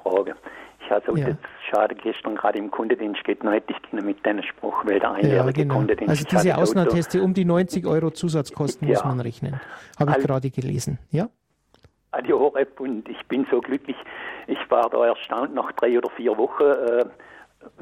[0.04, 0.36] Frage.
[0.80, 1.30] Ich hatte ja.
[1.30, 5.12] jetzt schade gestern gerade im Kundendienst geht, noch hätte ich mit deinem Spruch, weil der
[5.12, 5.76] einjährige ja, genau.
[5.76, 6.10] Kundendienst.
[6.10, 8.94] Also diese Außenanteste um die 90 Euro Zusatzkosten ja.
[8.94, 9.60] muss man rechnen.
[10.00, 11.00] Habe ich gerade gelesen.
[11.12, 11.30] Ja?
[12.14, 13.98] Radio Horeb und ich bin so glücklich.
[14.48, 16.64] Ich war da erstaunt nach drei oder vier Wochen.
[16.64, 17.06] Äh,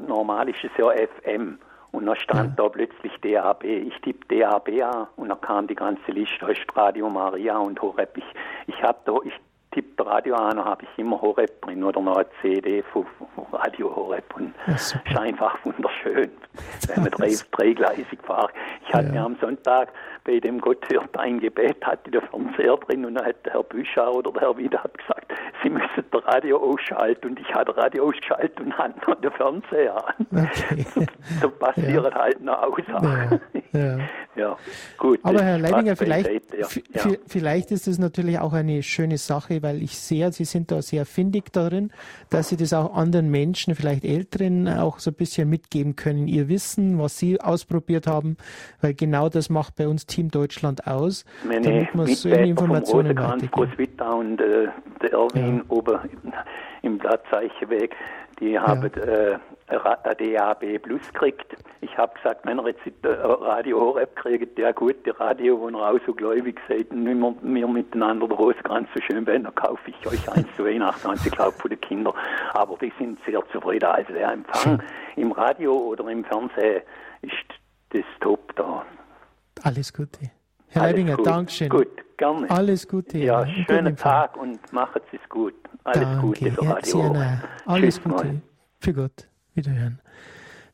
[0.06, 1.58] normal ist es ja FM.
[1.92, 2.64] Und dann stand ja.
[2.64, 3.62] da plötzlich DAB.
[3.62, 7.80] Ich tippe DAB an und dann kam die ganze Liste, da ist Radio Maria und
[7.80, 8.16] Horeb.
[8.16, 8.24] Ich,
[8.66, 9.34] ich habe da, ich
[9.74, 13.04] tippe Radio an, habe ich immer Horeb drin oder noch eine CD von,
[13.34, 16.30] von Radio Horeb und es ist einfach wunderschön,
[16.86, 18.52] wenn man drei, dreigleisig fährt.
[18.86, 19.12] Ich hatte ja.
[19.12, 19.88] mir am Sonntag
[20.24, 24.12] bei dem Gotthard ein Gebet, hatte der Fernseher drin und dann hat der Herr Büscher
[24.12, 28.60] oder der Herr Wieder gesagt, Sie müssen das Radio ausschalten und ich hatte Radio ausgeschaltet
[28.60, 30.26] und hatte noch den Fernseher an.
[30.32, 30.84] Okay.
[30.94, 31.00] So,
[31.40, 32.14] so passiert ja.
[32.14, 33.40] halt noch Aussagen.
[33.72, 33.80] Ja.
[33.80, 33.98] ja.
[34.36, 34.56] ja.
[34.98, 35.18] gut.
[35.22, 36.30] Aber Herr Leidinger, vielleicht,
[37.26, 41.06] vielleicht ist es natürlich auch eine schöne Sache, weil ich sehe, Sie sind da sehr
[41.06, 41.90] findig darin,
[42.30, 46.48] dass Sie das auch anderen Menschen, vielleicht Älteren, auch so ein bisschen mitgeben können, ihr
[46.48, 48.36] Wissen, was Sie ausprobiert haben,
[48.80, 54.12] weil genau das macht bei uns Team Deutschland aus, Meine damit man so Informationen weitergeben.
[54.14, 54.68] und äh,
[55.02, 55.62] der Erwin ja.
[55.68, 55.98] oben
[56.82, 57.96] im Blattzeichenweg,
[58.38, 58.64] die ja.
[58.64, 61.56] haben äh, DAB Plus gekriegt.
[61.80, 65.76] Ich habe gesagt, wenn ihr jetzt äh, Radio Horeb kriegt, der gute Radio, wo ihr
[65.76, 69.90] auch so gläubig seid und wir, wir miteinander der Roskranz so schön werden, dann kaufe
[69.90, 72.14] ich euch eins zu Weihnachten, ich glaube für die Kinder.
[72.52, 73.86] Aber die sind sehr zufrieden.
[73.86, 74.80] Also der Empfang
[75.16, 76.82] im Radio oder im Fernsehen
[77.22, 77.32] ist
[77.90, 78.84] das top da.
[79.62, 80.30] Alles Gute.
[80.68, 81.26] Herr Alles Leibinger, gut.
[81.26, 81.68] Dankeschön.
[81.68, 82.50] Gut, gerne.
[82.50, 83.18] Alles Gute.
[83.18, 85.54] Ja, schönen Tag und macht es gut.
[85.84, 86.20] Alles Danke.
[86.20, 87.14] Gute für Radio.
[87.14, 88.24] Ja, Alles Tschüss Gute.
[88.26, 88.40] Mal.
[88.80, 89.28] Für Gott.
[89.54, 90.00] Wiederhören.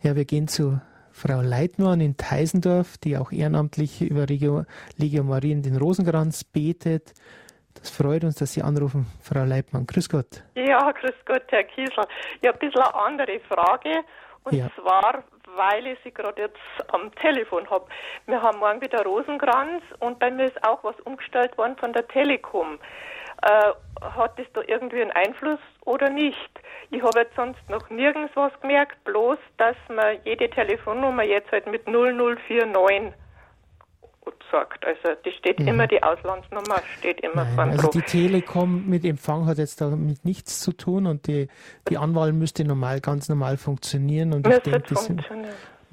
[0.02, 0.80] Ja, wir gehen zu
[1.12, 4.64] Frau Leitmann in Teisendorf, die auch ehrenamtlich über Legio,
[4.96, 7.12] Legio Maria in den Rosenkranz betet.
[7.74, 9.86] Das freut uns, dass Sie anrufen, Frau Leitmann.
[9.86, 10.42] Grüß Gott.
[10.54, 12.04] Ja, grüß Gott, Herr Kiesel.
[12.42, 13.90] Ja, ein bisschen eine andere Frage.
[14.44, 14.70] Und ja.
[14.74, 15.22] zwar,
[15.56, 17.86] weil ich sie gerade jetzt am Telefon habe.
[18.26, 22.06] Wir haben morgen wieder Rosenkranz und bei mir ist auch was umgestellt worden von der
[22.08, 22.78] Telekom.
[23.42, 23.72] Äh,
[24.02, 26.60] hat das da irgendwie einen Einfluss oder nicht?
[26.90, 31.66] Ich habe jetzt sonst noch nirgends was gemerkt, bloß dass man jede Telefonnummer jetzt halt
[31.66, 33.14] mit 0049
[34.50, 34.84] sagt.
[34.84, 35.66] Also die steht ja.
[35.66, 40.24] immer, die Auslandsnummer steht immer Nein, vorn Also die Telekom mit Empfang hat jetzt damit
[40.24, 41.48] nichts zu tun und die,
[41.88, 45.10] die Anwahl müsste normal, ganz normal funktionieren und ich denke, das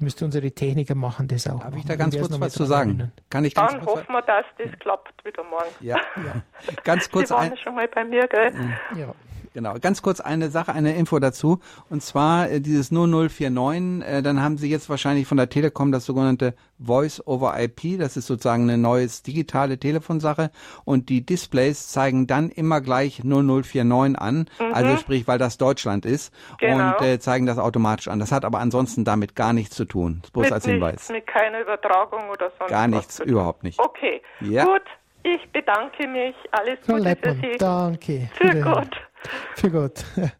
[0.00, 1.60] müsste unsere Techniker machen das auch.
[1.60, 3.12] Darf ich da ganz kurz was zu sagen?
[3.30, 5.70] Kann ich ganz Dann hoffen wir, dass das klappt wieder morgen.
[5.80, 6.42] Ja, ja.
[6.84, 7.28] ganz kurz.
[7.28, 7.56] Sie waren ein...
[7.56, 8.52] schon mal bei mir, gell?
[8.96, 9.14] Ja.
[9.54, 11.60] Genau, ganz kurz eine Sache, eine Info dazu.
[11.90, 16.04] Und zwar äh, dieses 0049, äh, dann haben Sie jetzt wahrscheinlich von der Telekom das
[16.04, 17.98] sogenannte Voice over IP.
[17.98, 20.50] Das ist sozusagen eine neue digitale Telefonsache.
[20.84, 24.48] Und die Displays zeigen dann immer gleich 0049 an.
[24.58, 24.74] Mhm.
[24.74, 26.32] Also sprich, weil das Deutschland ist.
[26.58, 26.96] Genau.
[26.96, 28.18] Und äh, zeigen das automatisch an.
[28.18, 30.22] Das hat aber ansonsten damit gar nichts zu tun.
[30.32, 30.92] Bloß mit als Hinweis.
[30.92, 33.78] Nichts, mit keiner Übertragung oder sonst Gar nichts, überhaupt nicht.
[33.78, 34.64] Okay, ja.
[34.64, 34.82] gut.
[35.24, 36.34] Ich bedanke mich.
[36.52, 37.56] Alles Gute für Sie.
[37.58, 38.30] Danke.
[38.34, 38.96] Für Gott.
[39.56, 40.04] Für Gott.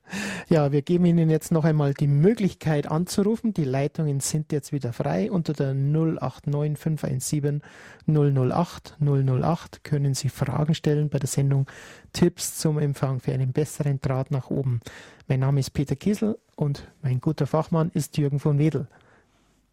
[0.51, 3.53] Ja, wir geben Ihnen jetzt noch einmal die Möglichkeit anzurufen.
[3.53, 5.31] Die Leitungen sind jetzt wieder frei.
[5.31, 7.61] Unter der 089 517
[8.07, 11.67] 008 008 können Sie Fragen stellen bei der Sendung
[12.15, 14.81] Tipps zum Empfang für einen besseren Draht nach oben.
[15.27, 18.89] Mein Name ist Peter Kiesel und mein guter Fachmann ist Jürgen von Wedel.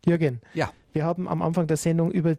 [0.06, 0.42] Jürgen.
[0.54, 0.72] Ja.
[0.94, 2.38] Wir haben am Anfang der Sendung über,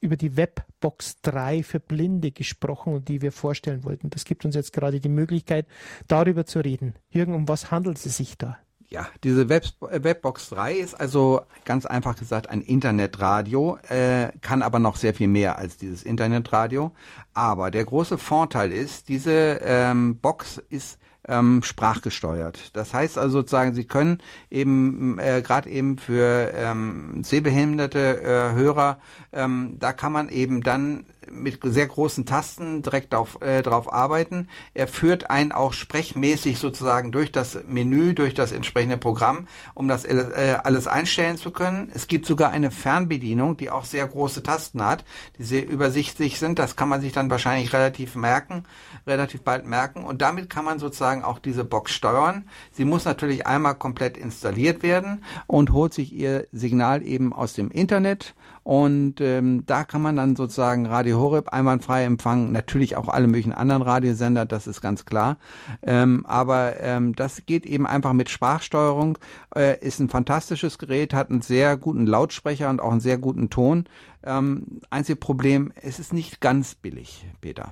[0.00, 4.10] über die Webbox 3 für Blinde gesprochen und die wir vorstellen wollten.
[4.10, 5.66] Das gibt uns jetzt gerade die Möglichkeit,
[6.08, 6.94] darüber zu reden.
[7.10, 8.58] Jürgen, um was handelt es sich da?
[8.88, 14.78] Ja, diese Web Webbox 3 ist also ganz einfach gesagt ein Internetradio, äh, kann aber
[14.78, 16.92] noch sehr viel mehr als dieses Internetradio.
[17.34, 20.98] Aber der große Vorteil ist, diese ähm, Box ist
[21.28, 22.76] ähm, sprachgesteuert.
[22.76, 24.18] Das heißt also sozusagen, Sie können
[24.50, 28.98] eben äh, gerade eben für ähm, sehbehinderte äh, Hörer,
[29.32, 34.48] ähm, da kann man eben dann mit sehr großen Tasten direkt auf, äh, drauf arbeiten.
[34.74, 40.04] Er führt einen auch sprechmäßig sozusagen durch das Menü, durch das entsprechende Programm, um das
[40.04, 41.90] äh, alles einstellen zu können.
[41.94, 45.04] Es gibt sogar eine Fernbedienung, die auch sehr große Tasten hat,
[45.38, 46.58] die sehr übersichtlich sind.
[46.58, 48.64] Das kann man sich dann wahrscheinlich relativ merken,
[49.06, 50.04] relativ bald merken.
[50.04, 52.48] Und damit kann man sozusagen sozusagen auch diese Box steuern.
[52.72, 57.70] Sie muss natürlich einmal komplett installiert werden und holt sich ihr Signal eben aus dem
[57.70, 58.34] Internet
[58.66, 63.52] und ähm, da kann man dann sozusagen Radio Horeb einwandfrei empfangen, natürlich auch alle möglichen
[63.52, 65.36] anderen Radiosender, das ist ganz klar.
[65.82, 69.18] Ähm, aber ähm, das geht eben einfach mit Sprachsteuerung,
[69.54, 73.50] äh, ist ein fantastisches Gerät, hat einen sehr guten Lautsprecher und auch einen sehr guten
[73.50, 73.84] Ton.
[74.24, 77.70] Ähm, einzige Problem, es ist nicht ganz billig, Peter.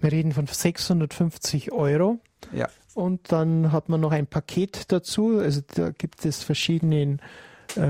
[0.00, 2.20] Wir reden von 650 Euro.
[2.52, 2.68] Ja.
[2.94, 5.38] Und dann hat man noch ein Paket dazu.
[5.40, 7.18] Also da gibt es verschiedene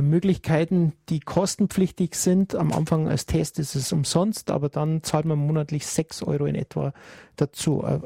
[0.00, 2.54] Möglichkeiten, die kostenpflichtig sind.
[2.54, 6.54] Am Anfang als Test ist es umsonst, aber dann zahlt man monatlich 6 Euro in
[6.54, 6.92] etwa
[7.36, 7.84] dazu.
[7.84, 8.00] Äh,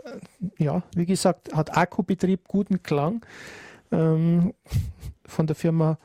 [0.58, 3.24] ja, wie gesagt, hat Akkubetrieb, guten Klang
[3.92, 4.54] ähm,
[5.24, 5.98] von der Firma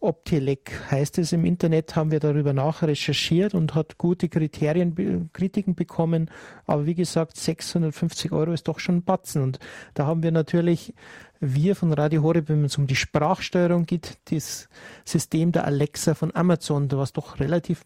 [0.00, 6.30] Optelec heißt es im Internet, haben wir darüber nachrecherchiert und hat gute Kriterien, Kritiken bekommen.
[6.66, 9.42] Aber wie gesagt, 650 Euro ist doch schon ein Batzen.
[9.42, 9.58] Und
[9.94, 10.94] da haben wir natürlich
[11.40, 14.68] wir von Radio Horeb, wenn es um die Sprachsteuerung geht, das
[15.04, 17.84] System der Alexa von Amazon, was doch relativ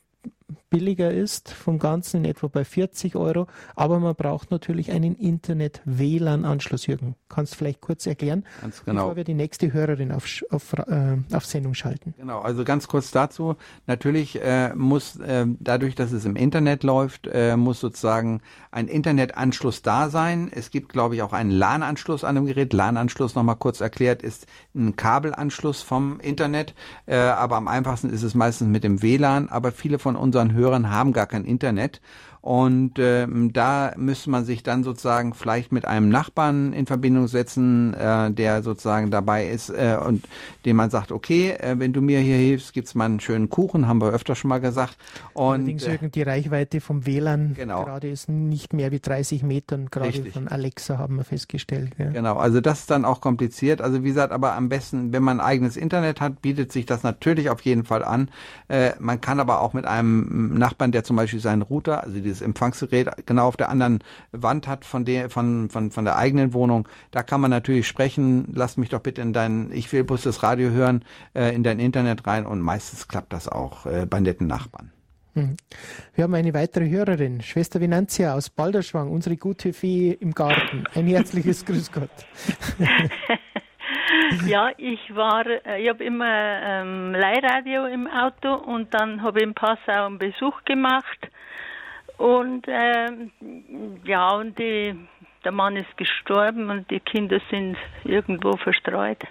[0.71, 3.47] billiger ist vom Ganzen, in etwa bei 40 Euro.
[3.75, 6.87] Aber man braucht natürlich einen Internet-WLAN-Anschluss.
[6.87, 9.03] Jürgen, kannst du vielleicht kurz erklären, ganz genau.
[9.03, 12.15] bevor wir die nächste Hörerin auf, auf, äh, auf Sendung schalten?
[12.19, 13.57] Genau, also ganz kurz dazu.
[13.87, 18.41] Natürlich äh, muss äh, dadurch, dass es im Internet läuft, äh, muss sozusagen
[18.71, 20.51] ein Internetanschluss da sein.
[20.55, 22.73] Es gibt, glaube ich, auch einen LAN-Anschluss an dem Gerät.
[22.73, 26.75] LAN-Anschluss, nochmal kurz erklärt, ist ein Kabelanschluss vom Internet.
[27.07, 29.49] Äh, aber am einfachsten ist es meistens mit dem WLAN.
[29.49, 32.01] Aber viele von unseren Hörern haben gar kein Internet
[32.43, 37.95] und ähm, da müsste man sich dann sozusagen vielleicht mit einem Nachbarn in Verbindung setzen,
[37.95, 40.25] äh, der sozusagen dabei ist äh, und
[40.67, 43.87] dem man sagt, okay, äh, wenn du mir hier hilfst, gibt's mal einen schönen Kuchen,
[43.87, 44.97] haben wir öfter schon mal gesagt.
[45.35, 47.85] Und Allerdings äh, die Reichweite vom WLAN genau.
[47.85, 50.33] gerade ist nicht mehr wie 30 Metern, gerade Richtig.
[50.33, 51.93] von Alexa haben wir festgestellt.
[51.97, 52.11] Ja.
[52.11, 53.81] Genau, also das ist dann auch kompliziert.
[53.81, 57.05] Also wie gesagt, aber am besten, wenn man ein eigenes Internet hat, bietet sich das
[57.05, 58.31] natürlich auf jeden Fall an.
[58.67, 62.32] Äh, man kann aber auch mit einem Nachbarn, der zum Beispiel seinen Router, also die
[62.33, 64.01] dieses Empfangsgerät genau auf der anderen
[64.33, 68.49] Wand hat von der, von, von, von der eigenen Wohnung, da kann man natürlich sprechen,
[68.55, 71.05] lass mich doch bitte in dein, ich will bloß das Radio hören,
[71.35, 74.91] äh, in dein Internet rein und meistens klappt das auch äh, bei netten Nachbarn.
[75.35, 75.57] Hm.
[76.15, 80.85] Wir haben eine weitere Hörerin, Schwester Vinanzia aus Balderschwang, unsere gute Fee im Garten.
[80.95, 82.11] Ein herzliches Grüß Gott.
[84.47, 89.47] ja, ich war, äh, ich habe immer ähm, Leihradio im Auto und dann habe ich
[89.47, 91.31] in Passau einen Besuch gemacht
[92.23, 93.09] und äh,
[94.05, 94.95] ja, und die,
[95.45, 99.25] der Mann ist gestorben und die Kinder sind irgendwo verstreut.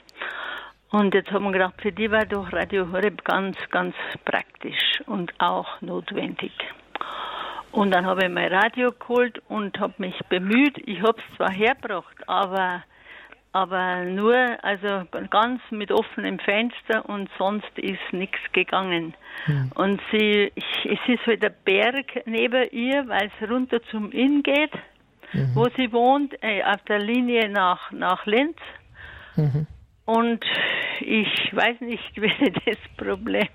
[0.90, 5.32] Und jetzt haben wir gedacht, für die war doch Radio Horeb ganz, ganz praktisch und
[5.40, 6.52] auch notwendig.
[7.72, 10.78] Und dann habe ich mein Radio geholt und habe mich bemüht.
[10.86, 12.84] Ich habe es zwar hergebracht, aber
[13.54, 19.14] aber nur, also ganz mit offenem Fenster und sonst ist nichts gegangen.
[19.46, 19.72] Hm.
[19.76, 24.74] Und sie, es ist halt der Berg neben ihr, weil es runter zum Inn geht,
[25.34, 25.52] mhm.
[25.54, 28.58] wo sie wohnt, äh, auf der Linie nach, nach Linz.
[29.36, 29.68] Mhm.
[30.06, 30.46] Und
[31.02, 33.48] ich weiß nicht, wie das Problem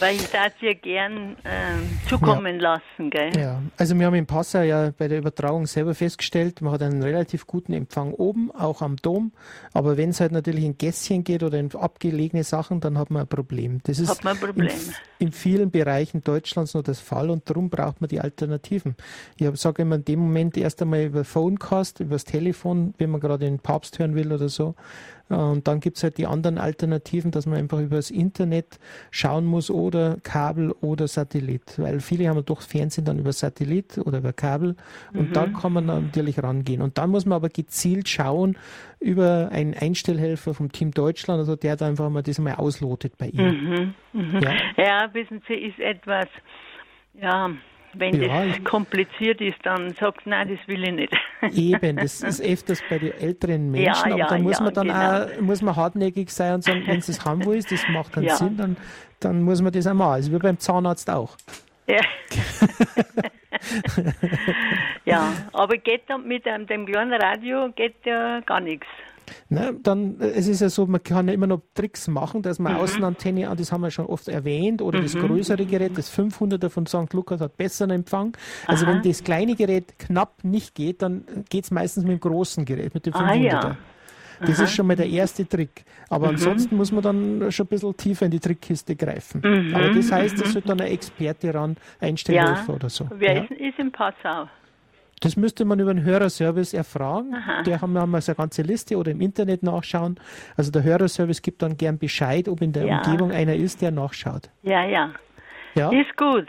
[0.00, 2.74] weil ich das ja gern äh, zukommen ja.
[2.74, 3.10] lassen.
[3.10, 3.36] Gell?
[3.36, 7.02] Ja, also wir haben in Passau ja bei der Übertragung selber festgestellt, man hat einen
[7.02, 9.32] relativ guten Empfang oben, auch am Dom.
[9.72, 13.22] Aber wenn es halt natürlich in Gässchen geht oder in abgelegene Sachen, dann hat man
[13.22, 13.80] ein Problem.
[13.84, 14.68] Das ist hat man ein Problem.
[14.68, 18.96] In, in vielen Bereichen Deutschlands nur das Fall und darum braucht man die Alternativen.
[19.36, 23.20] Ich sage immer in dem Moment erst einmal über Phonecast, über das Telefon, wenn man
[23.20, 24.74] gerade den Papst hören will oder so,
[25.32, 28.78] und dann gibt es halt die anderen Alternativen, dass man einfach über das Internet
[29.10, 31.78] schauen muss oder Kabel oder Satellit.
[31.78, 34.76] Weil viele haben doch Fernsehen dann über Satellit oder über Kabel
[35.14, 35.32] und mhm.
[35.32, 36.82] da kann man natürlich rangehen.
[36.82, 38.56] Und dann muss man aber gezielt schauen
[39.00, 43.28] über einen Einstellhelfer vom Team Deutschland, also der da einfach mal das mal auslotet bei
[43.28, 43.94] Ihnen.
[44.12, 44.20] Mhm.
[44.20, 44.40] Mhm.
[44.40, 44.52] Ja?
[44.76, 46.26] ja, wissen Sie, ist etwas,
[47.14, 47.50] ja,
[47.94, 51.14] wenn ja, das kompliziert ist, dann sagt nein, das will ich nicht.
[51.56, 54.88] Eben, das ist öfters bei den älteren Menschen, ja, aber ja, da muss man dann
[54.88, 55.24] genau.
[55.24, 58.30] auch muss man hartnäckig sein und sagen, wenn es das haben will, das macht keinen
[58.30, 58.76] Sinn, dann,
[59.20, 60.12] dann muss man das machen.
[60.12, 61.36] Also wie beim Zahnarzt auch.
[61.86, 62.00] Ja.
[65.04, 68.86] ja, aber geht dann mit einem, dem kleinen Radio geht ja gar nichts.
[69.48, 72.58] Ne, dann, äh, es ist ja so, man kann ja immer noch Tricks machen, dass
[72.58, 72.80] man mhm.
[72.80, 75.02] Außenantenne, das haben wir schon oft erwähnt, oder mhm.
[75.04, 77.12] das größere Gerät, das 500er von St.
[77.12, 78.36] Lukas hat besseren Empfang.
[78.66, 78.94] Also Aha.
[78.94, 82.94] wenn das kleine Gerät knapp nicht geht, dann geht es meistens mit dem großen Gerät,
[82.94, 83.22] mit dem 500er.
[83.22, 83.76] Ah, ja.
[84.40, 84.64] Das Aha.
[84.64, 85.84] ist schon mal der erste Trick.
[86.08, 86.34] Aber mhm.
[86.34, 89.40] ansonsten muss man dann schon ein bisschen tiefer in die Trickkiste greifen.
[89.44, 89.74] Mhm.
[89.74, 90.52] Aber das heißt, es mhm.
[90.52, 92.74] sollte dann ein Experte ran, Einstellhilfe ja.
[92.74, 93.08] oder so.
[93.14, 93.42] Wer ja.
[93.42, 94.48] ist, ist in Passau?
[95.22, 97.32] Das müsste man über den Hörerservice erfragen.
[97.34, 97.62] Aha.
[97.62, 100.18] Der haben wir haben also eine ganze Liste oder im Internet nachschauen.
[100.56, 102.96] Also der Hörerservice gibt dann gern Bescheid, ob in der ja.
[102.98, 104.50] Umgebung einer ist, der nachschaut.
[104.62, 105.10] Ja, ja.
[105.74, 105.90] ja?
[105.90, 106.48] Ist gut.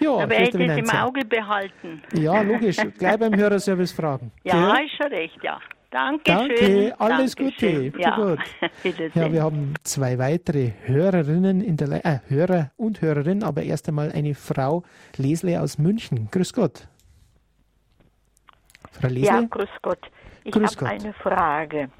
[0.00, 2.02] Ja, Aber er hätte es im Auge behalten.
[2.14, 2.76] Ja, logisch.
[2.98, 4.32] Gleich beim Hörerservice fragen.
[4.44, 4.84] Ja, okay?
[4.84, 5.58] ist schon recht, ja.
[5.90, 6.92] Danke, Danke schön.
[6.98, 7.92] alles Dankeschön.
[7.92, 8.00] Gute.
[8.00, 8.16] Ja.
[8.16, 8.38] Gut.
[9.14, 13.88] ja, wir haben zwei weitere Hörerinnen in der Le äh, Hörer und Hörerinnen, aber erst
[13.88, 14.84] einmal eine Frau
[15.16, 16.28] Lesle aus München.
[16.30, 16.86] Grüß Gott.
[19.00, 19.26] Frau Lesle?
[19.26, 20.10] Ja, grüß Gott.
[20.44, 21.90] Ich habe eine Frage.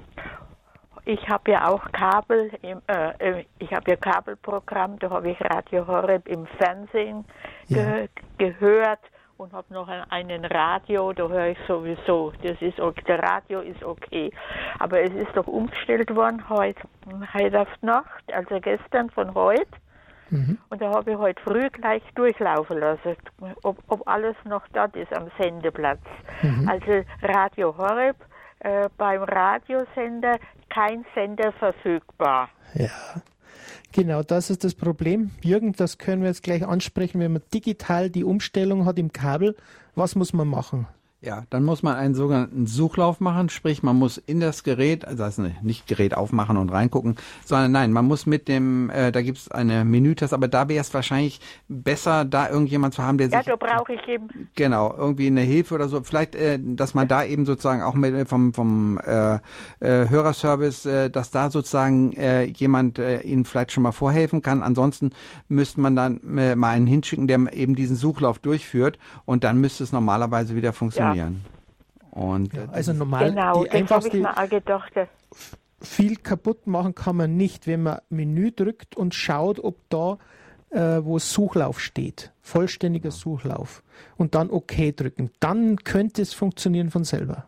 [1.05, 5.41] Ich habe ja auch Kabel, im, äh, äh ich habe ja Kabelprogramm, da habe ich
[5.41, 7.25] Radio Horeb im Fernsehen
[7.67, 8.99] ge gehört
[9.37, 12.77] und habe noch einen Radio, da höre ich sowieso, das ist
[13.07, 14.31] der Radio ist okay.
[14.77, 16.81] Aber es ist doch umgestellt worden heute,
[17.33, 19.65] heute auf Nacht, also gestern von heute.
[20.31, 20.57] Mhm.
[20.69, 23.15] Und da habe ich heute früh gleich durchlaufen lassen,
[23.63, 26.01] ob, ob alles noch dort ist am Sendeplatz.
[26.41, 26.67] Mhm.
[26.67, 28.15] Also Radio Horeb,
[28.59, 32.49] äh, beim Radiosender kein Sender verfügbar.
[32.73, 32.89] Ja.
[33.91, 35.31] Genau, das ist das Problem.
[35.41, 39.55] Jürgen, das können wir jetzt gleich ansprechen, wenn man digital die Umstellung hat im Kabel.
[39.95, 40.87] Was muss man machen?
[41.23, 45.21] Ja, dann muss man einen sogenannten Suchlauf machen, sprich man muss in das Gerät, also
[45.21, 47.15] das nicht Gerät aufmachen und reingucken,
[47.45, 50.91] sondern nein, man muss mit dem, äh, da gibt's eine Menütaste, aber da wäre es
[50.95, 53.45] wahrscheinlich besser, da irgendjemand zu haben, der ja, sich...
[53.45, 54.49] Ja, da brauche ich eben...
[54.55, 58.27] Genau, irgendwie eine Hilfe oder so, vielleicht, äh, dass man da eben sozusagen auch mit
[58.27, 63.83] vom, vom äh, äh, Hörerservice, äh, dass da sozusagen äh, jemand äh, Ihnen vielleicht schon
[63.83, 65.11] mal vorhelfen kann, ansonsten
[65.49, 68.97] müsste man dann äh, mal einen hinschicken, der eben diesen Suchlauf durchführt.
[69.25, 71.09] Und dann müsste es normalerweise wieder funktionieren.
[71.09, 71.45] Ja funktionieren.
[72.11, 74.93] Und ja, also normal genau, die einfachste gedacht,
[75.79, 80.17] viel kaputt machen kann man nicht, wenn man Menü drückt und schaut, ob da
[80.71, 83.83] äh, wo Suchlauf steht, vollständiger Suchlauf
[84.17, 85.31] und dann OK drücken.
[85.39, 87.47] Dann könnte es funktionieren von selber.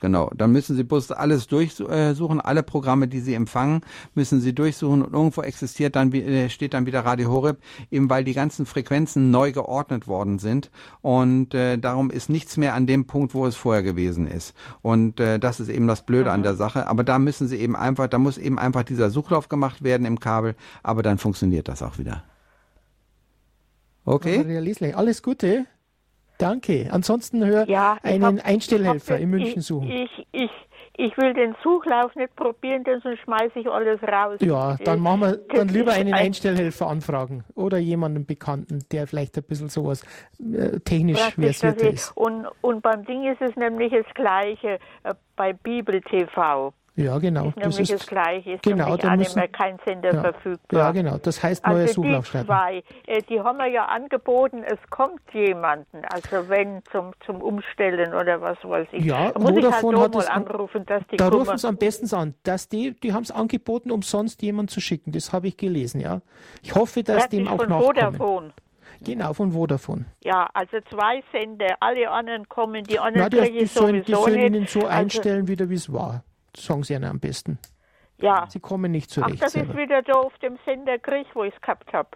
[0.00, 3.82] Genau, dann müssen Sie bloß alles durchsuchen, alle Programme, die Sie empfangen,
[4.14, 7.58] müssen Sie durchsuchen und irgendwo existiert dann, äh, steht dann wieder Radio Horeb,
[7.90, 10.70] eben weil die ganzen Frequenzen neu geordnet worden sind
[11.02, 14.54] und äh, darum ist nichts mehr an dem Punkt, wo es vorher gewesen ist.
[14.80, 16.34] Und äh, das ist eben das Blöde mhm.
[16.34, 16.86] an der Sache.
[16.86, 20.18] Aber da müssen Sie eben einfach, da muss eben einfach dieser Suchlauf gemacht werden im
[20.18, 22.24] Kabel, aber dann funktioniert das auch wieder.
[24.06, 24.94] Okay?
[24.94, 25.66] Alles Gute.
[26.40, 26.88] Danke.
[26.90, 29.90] Ansonsten hör ja, einen hab, Einstellhelfer hab, in München suchen.
[29.90, 30.50] Ich, ich,
[30.96, 34.38] ich will den Suchlauf nicht probieren, denn sonst schmeiße ich alles raus.
[34.40, 39.44] Ja, dann machen wir dann lieber einen Einstellhelfer anfragen oder jemanden Bekannten, der vielleicht ein
[39.44, 40.02] bisschen sowas
[40.38, 42.16] äh, technisch versiert ist.
[42.16, 46.72] Und, und beim Ding ist es nämlich das Gleiche äh, bei Bibel TV.
[46.96, 47.52] Ja, genau.
[47.56, 48.52] Das ist das Gleiche.
[48.52, 50.80] Ist genau, da müssen, mehr kein Sender ja, verfügbar.
[50.80, 51.18] Ja, genau.
[51.18, 52.46] Das heißt neue also Suchlaufstellen.
[52.46, 56.02] Die zwei, äh, die haben wir ja angeboten, es kommt jemanden.
[56.12, 59.04] Also wenn zum, zum Umstellen oder was weiß ich.
[59.04, 61.76] Ja, da muss Vodafone ich halt hat mal anrufen, dass die Da rufen sie am
[61.76, 62.34] besten an.
[62.42, 65.12] Dass die, die haben es angeboten, umsonst jemanden zu schicken.
[65.12, 66.20] Das habe ich gelesen, ja.
[66.62, 67.84] Ich hoffe, dass dem auch von nachkommen.
[67.84, 68.52] Vodafone.
[69.02, 70.04] Genau, von Vodafone.
[70.22, 74.38] Ja, also zwei Sender, alle anderen kommen, die anderen Na, die, die, sollen, die sollen
[74.38, 76.22] Ihnen so also, einstellen, wieder wie es war
[76.56, 77.58] sagen Sie ihnen am besten.
[78.18, 78.46] Ja.
[78.50, 79.36] Sie kommen nicht zurecht.
[79.36, 79.72] Ach, das selber.
[79.72, 82.10] ist wieder da auf dem Sender Krieg, wo ich es gehabt habe.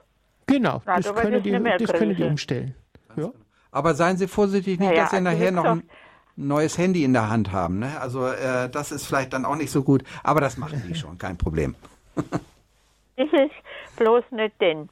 [0.47, 2.75] Genau, Na, das, können die, das können die umstellen.
[3.17, 3.33] Ja.
[3.71, 5.89] Aber seien Sie vorsichtig, nicht, ja, dass Sie also nachher noch ein
[6.37, 7.79] neues Handy in der Hand haben.
[7.79, 7.99] Ne?
[8.01, 11.17] Also äh, das ist vielleicht dann auch nicht so gut, aber das machen die schon,
[11.19, 11.75] kein Problem.
[12.15, 14.89] das ist bloß nicht denn.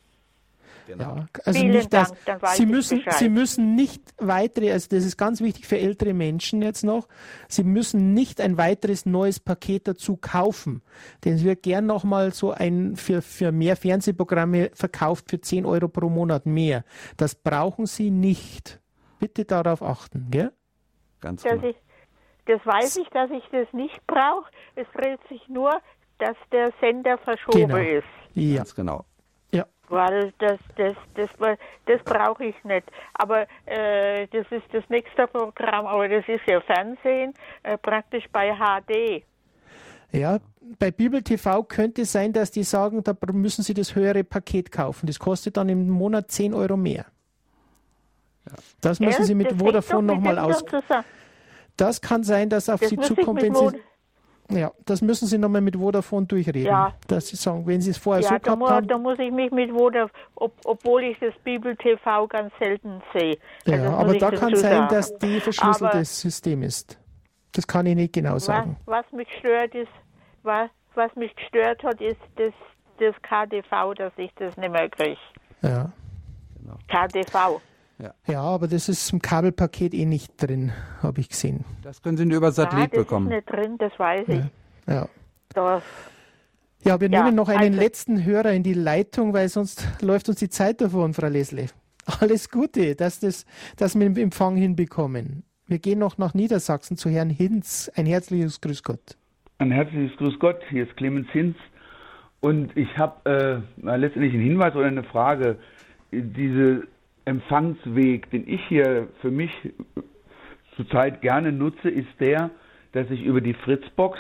[0.93, 1.17] Genau.
[1.17, 5.17] Ja, also Vielen nicht, dass, Dank, Sie müssen, Sie müssen nicht weitere, also das ist
[5.17, 7.09] ganz wichtig für ältere Menschen jetzt noch,
[7.49, 10.83] Sie müssen nicht ein weiteres neues Paket dazu kaufen.
[11.25, 15.89] Denn es wird gern nochmal so ein für, für mehr Fernsehprogramme verkauft für 10 Euro
[15.89, 16.85] pro Monat mehr.
[17.17, 18.81] Das brauchen Sie nicht.
[19.19, 20.53] Bitte darauf achten, gell?
[21.21, 21.69] Ganz genau.
[21.69, 21.77] Ich,
[22.45, 24.51] das weiß ich, dass ich das nicht brauche.
[24.75, 25.73] Es dreht sich nur,
[26.19, 27.77] dass der Sender verschoben genau.
[27.77, 28.05] ist.
[28.35, 28.57] Ja.
[28.57, 29.07] Ganz genau
[29.89, 31.29] weil das, das, das,
[31.87, 32.91] das brauche ich nicht.
[33.15, 38.55] Aber äh, das ist das nächste Programm, aber das ist ja Fernsehen, äh, praktisch bei
[38.55, 39.25] HD.
[40.13, 40.39] Ja,
[40.79, 44.71] bei Bibel TV könnte es sein, dass die sagen, da müssen sie das höhere Paket
[44.71, 45.07] kaufen.
[45.07, 47.07] Das kostet dann im Monat 10 Euro mehr.
[48.81, 50.65] Das müssen ja, sie mit Vodafone nochmal aus.
[51.77, 53.71] Das kann sein, dass auf das sie zukommt, wenn sie.
[54.57, 56.67] Ja, das müssen Sie nochmal mit Vodafone durchreden.
[56.67, 56.95] Ja.
[57.09, 58.87] Dass Sie sagen, wenn Sie es vorher ja, so gehabt mu haben.
[58.87, 63.39] da muss ich mich mit Vodafone, ob, obwohl ich das Bibel TV ganz selten sehe.
[63.67, 64.95] Ja, also aber da kann sein, sagen.
[64.95, 66.99] dass die verschlüsseltes System ist.
[67.53, 68.77] Das kann ich nicht genau sagen.
[68.87, 69.91] Was, was mich stört ist,
[70.43, 72.53] was, was mich gestört hat, ist das,
[72.99, 75.19] das KDV, dass ich das nicht mehr kriege.
[75.61, 75.93] Ja.
[76.59, 76.77] Genau.
[76.89, 77.61] KDV.
[77.99, 78.15] Ja.
[78.27, 80.73] ja, aber das ist im Kabelpaket eh nicht drin,
[81.03, 81.65] habe ich gesehen.
[81.83, 83.31] Das können Sie nur über Satellit ja, das bekommen.
[83.31, 84.45] Das ist nicht drin, das weiß ich.
[84.89, 85.09] Ja.
[85.55, 85.83] ja.
[86.85, 90.39] ja wir nehmen noch einen also, letzten Hörer in die Leitung, weil sonst läuft uns
[90.39, 91.67] die Zeit davon, Frau Lesle.
[92.21, 95.45] Alles Gute, dass, das, dass wir den Empfang hinbekommen.
[95.67, 97.91] Wir gehen noch nach Niedersachsen zu Herrn Hinz.
[97.95, 99.17] Ein herzliches Grüß Gott.
[99.59, 100.61] Ein herzliches Grüß Gott.
[100.69, 101.57] Hier ist Clemens Hinz.
[102.41, 105.59] Und ich habe äh, letztendlich einen Hinweis oder eine Frage.
[106.11, 106.89] Diese
[107.25, 109.51] Empfangsweg, den ich hier für mich
[110.77, 112.51] zurzeit gerne nutze, ist der,
[112.93, 114.19] dass ich über die Fritzbox,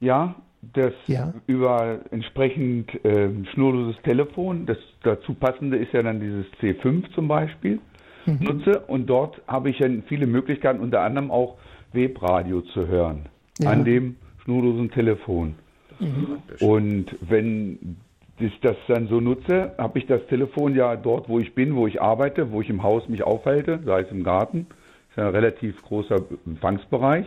[0.00, 0.34] ja,
[0.74, 1.34] das ja.
[1.46, 7.80] über entsprechend äh, schnurloses Telefon, das dazu passende ist ja dann dieses C5 zum Beispiel,
[8.26, 8.38] mhm.
[8.40, 11.58] nutze und dort habe ich dann viele Möglichkeiten, unter anderem auch
[11.92, 13.26] Webradio zu hören
[13.58, 13.70] ja.
[13.70, 15.54] an dem schnurlosen Telefon.
[15.98, 16.38] Mhm.
[16.60, 17.96] Und wenn
[18.44, 21.86] ich das dann so nutze, habe ich das Telefon ja dort, wo ich bin, wo
[21.86, 24.66] ich arbeite, wo ich im Haus mich aufhalte, sei es im Garten,
[25.10, 26.16] ist ja ein relativ großer
[26.46, 27.26] Empfangsbereich.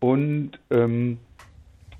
[0.00, 1.18] Und ähm,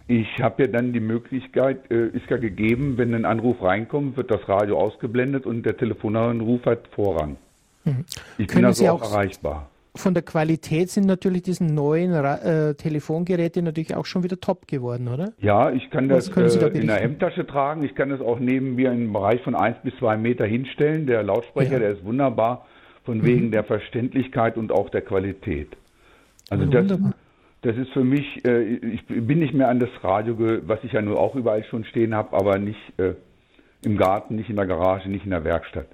[0.09, 4.31] ich habe ja dann die Möglichkeit, äh, ist ja gegeben, wenn ein Anruf reinkommt, wird
[4.31, 7.37] das Radio ausgeblendet und der Telefonanruf hat Vorrang.
[7.85, 8.05] Mhm.
[8.39, 12.75] Ich Können bin also auch, auch erreichbar von der Qualität sind natürlich diese neuen äh,
[12.75, 15.33] Telefongeräte natürlich auch schon wieder top geworden, oder?
[15.39, 17.83] Ja, ich kann das äh, da in der Hemdtasche tragen.
[17.83, 21.07] Ich kann das auch neben mir im Bereich von eins bis zwei Meter hinstellen.
[21.07, 21.79] Der Lautsprecher, ja.
[21.79, 22.67] der ist wunderbar
[23.05, 23.51] von wegen mhm.
[23.53, 25.77] der Verständlichkeit und auch der Qualität.
[26.51, 26.99] Also ja, das,
[27.63, 30.37] das ist für mich, äh, ich bin nicht mehr an das Radio,
[30.67, 33.15] was ich ja nur auch überall schon stehen habe, aber nicht äh,
[33.85, 35.87] im Garten, nicht in der Garage, nicht in der Werkstatt.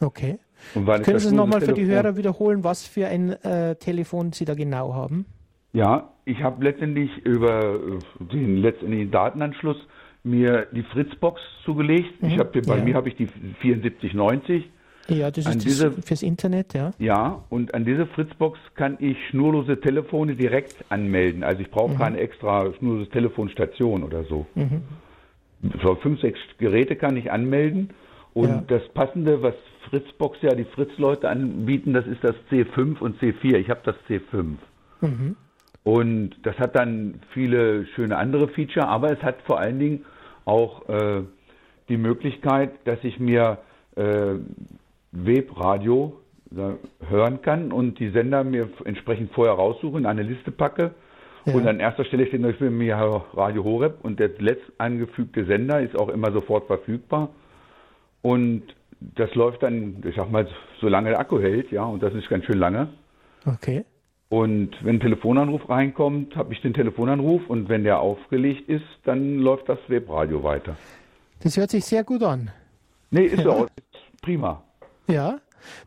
[0.00, 0.38] Okay.
[0.74, 4.54] Können Sie es nochmal für die Hörer wiederholen, was für ein äh, Telefon Sie da
[4.54, 5.26] genau haben?
[5.72, 9.76] Ja, ich habe letztendlich über äh, den letztendlichen Datenanschluss
[10.22, 12.22] mir die Fritzbox zugelegt.
[12.22, 12.28] Mhm.
[12.28, 12.84] Ich habe bei ja.
[12.84, 13.28] mir habe ich die
[13.62, 14.68] 7490.
[15.08, 16.92] Ja, das ist diese, fürs Internet, ja.
[16.98, 21.42] Ja, und an diese Fritzbox kann ich schnurlose Telefone direkt anmelden.
[21.42, 21.98] Also ich brauche mhm.
[21.98, 24.46] keine extra schnurlose Telefonstation oder so.
[24.54, 24.82] Mhm.
[25.82, 27.90] So fünf, sechs Geräte kann ich anmelden.
[28.32, 28.64] Und ja.
[28.78, 29.54] das Passende, was
[29.88, 33.56] Fritzbox ja die Fritz-Leute anbieten, das ist das C5 und C4.
[33.56, 34.56] Ich habe das C5.
[35.00, 35.36] Mhm.
[35.82, 40.04] Und das hat dann viele schöne andere Feature, aber es hat vor allen Dingen
[40.44, 41.22] auch äh,
[41.88, 43.58] die Möglichkeit, dass ich mir
[43.96, 44.34] äh,
[45.12, 46.20] Webradio
[46.54, 50.92] äh, hören kann und die Sender mir entsprechend vorher raussuchen, in eine Liste packe.
[51.46, 51.54] Ja.
[51.54, 55.98] Und an erster Stelle steht natürlich mir Radio Horeb und der letzt angefügte Sender ist
[55.98, 57.30] auch immer sofort verfügbar.
[58.22, 58.62] Und
[59.00, 60.46] das läuft dann, ich sag mal,
[60.80, 62.88] solange der Akku hält, ja, und das ist ganz schön lange.
[63.46, 63.84] Okay.
[64.28, 69.38] Und wenn ein Telefonanruf reinkommt, habe ich den Telefonanruf und wenn der aufgelegt ist, dann
[69.38, 70.76] läuft das Webradio weiter.
[71.42, 72.50] Das hört sich sehr gut an.
[73.10, 73.50] Nee, ist ja.
[73.50, 73.66] auch
[74.22, 74.62] prima.
[75.08, 75.40] Ja.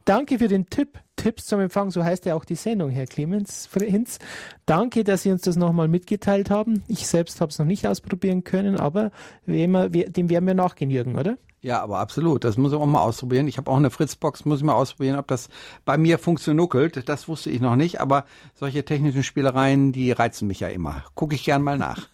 [0.04, 1.00] Danke für den Tipp.
[1.16, 4.20] Tipps zum Empfang, so heißt ja auch die Sendung, Herr Clemens Hinz.
[4.66, 6.84] Danke, dass Sie uns das nochmal mitgeteilt haben.
[6.88, 9.12] Ich selbst habe es noch nicht ausprobieren können, aber
[9.46, 11.38] dem werden wir nachgehen, Jürgen, oder?
[11.64, 12.44] Ja, aber absolut.
[12.44, 13.48] Das muss ich auch mal ausprobieren.
[13.48, 15.48] Ich habe auch eine Fritzbox, muss ich mal ausprobieren, ob das
[15.86, 17.08] bei mir funktioniert.
[17.08, 21.04] Das wusste ich noch nicht, aber solche technischen Spielereien, die reizen mich ja immer.
[21.16, 22.10] Gucke ich gern mal nach.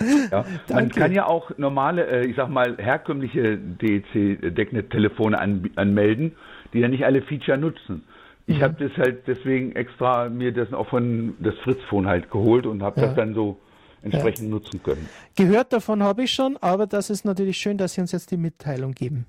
[0.32, 6.32] ja, man kann ja auch normale, äh, ich sag mal, herkömmliche DEC-Decknet-Telefone an, anmelden,
[6.76, 8.04] die ja nicht alle Feature nutzen.
[8.46, 8.62] Ich mhm.
[8.62, 13.00] habe das halt deswegen extra mir das auch von das Fritz-Phone halt geholt und habe
[13.00, 13.08] ja.
[13.08, 13.58] das dann so
[14.02, 14.50] entsprechend ja.
[14.50, 15.08] nutzen können.
[15.34, 18.36] Gehört davon habe ich schon, aber das ist natürlich schön, dass Sie uns jetzt die
[18.36, 19.26] Mitteilung geben.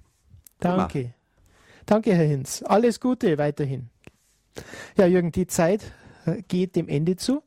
[0.60, 1.00] Danke.
[1.00, 1.10] Immer.
[1.86, 2.64] Danke, Herr Hinz.
[2.68, 3.90] Alles Gute weiterhin.
[4.98, 5.92] Ja, Jürgen, die Zeit
[6.26, 7.44] äh, geht dem Ende zu.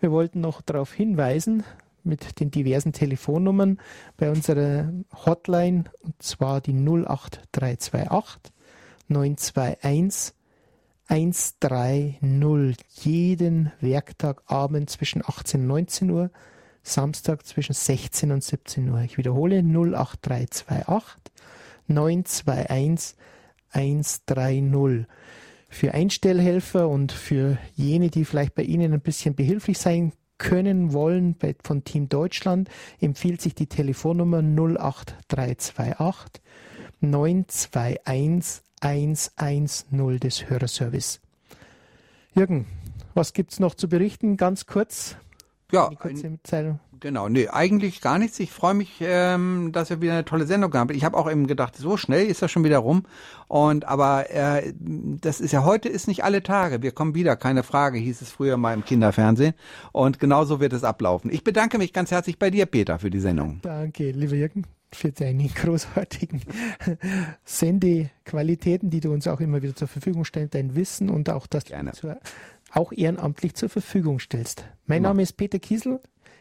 [0.00, 1.62] Wir wollten noch darauf hinweisen,
[2.02, 3.78] mit den diversen Telefonnummern
[4.16, 4.92] bei unserer
[5.24, 8.53] Hotline, und zwar die 08328
[9.08, 10.34] 921
[11.06, 16.30] 130 jeden Werktag Abend zwischen 18 und 19 Uhr
[16.82, 19.00] Samstag zwischen 16 und 17 Uhr.
[19.00, 21.32] Ich wiederhole 08328
[21.88, 23.16] 921
[23.70, 25.06] 130.
[25.68, 31.36] Für Einstellhelfer und für jene, die vielleicht bei Ihnen ein bisschen behilflich sein können wollen,
[31.36, 32.68] bei, von Team Deutschland,
[33.00, 36.42] empfiehlt sich die Telefonnummer 08328
[37.00, 41.20] 921 110 des Hörerservice.
[42.34, 42.66] Jürgen,
[43.14, 44.36] was gibt es noch zu berichten?
[44.36, 45.16] Ganz kurz.
[45.72, 46.38] Ja, ein,
[47.00, 47.28] genau.
[47.28, 48.38] Nee, eigentlich gar nichts.
[48.38, 50.94] Ich freue mich, ähm, dass wir wieder eine tolle Sendung haben.
[50.94, 53.04] Ich habe auch eben gedacht, so schnell ist das schon wieder rum.
[53.48, 56.82] Und aber äh, das ist ja heute ist nicht alle Tage.
[56.82, 59.54] Wir kommen wieder, keine Frage, hieß es früher mal im Kinderfernsehen.
[59.92, 61.32] Und genauso wird es ablaufen.
[61.32, 63.60] Ich bedanke mich ganz herzlich bei dir, Peter, für die Sendung.
[63.62, 64.66] Danke, lieber Jürgen.
[64.94, 66.42] Für deine großartigen
[67.44, 71.64] Sendequalitäten, die du uns auch immer wieder zur Verfügung stellst, dein Wissen und auch, dass
[71.64, 71.92] Gerne.
[72.00, 72.16] du
[72.72, 74.64] auch ehrenamtlich zur Verfügung stellst.
[74.86, 75.10] Mein ja.
[75.10, 76.00] Name ist Peter Kiesel.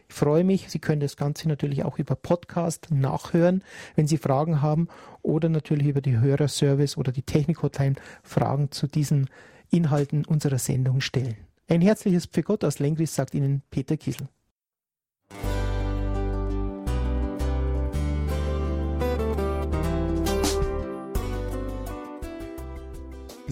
[0.09, 0.69] Ich freue mich.
[0.69, 3.63] Sie können das Ganze natürlich auch über Podcast nachhören,
[3.95, 4.87] wenn Sie Fragen haben
[5.21, 9.29] oder natürlich über die Hörerservice oder die Technik-Hotline Fragen zu diesen
[9.69, 11.35] Inhalten unserer Sendung stellen.
[11.67, 14.27] Ein herzliches Für Gott aus Lengris sagt Ihnen Peter Kiesel.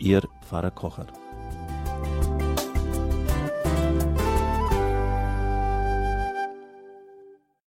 [0.00, 1.19] Ihr Pfarrer Kocher.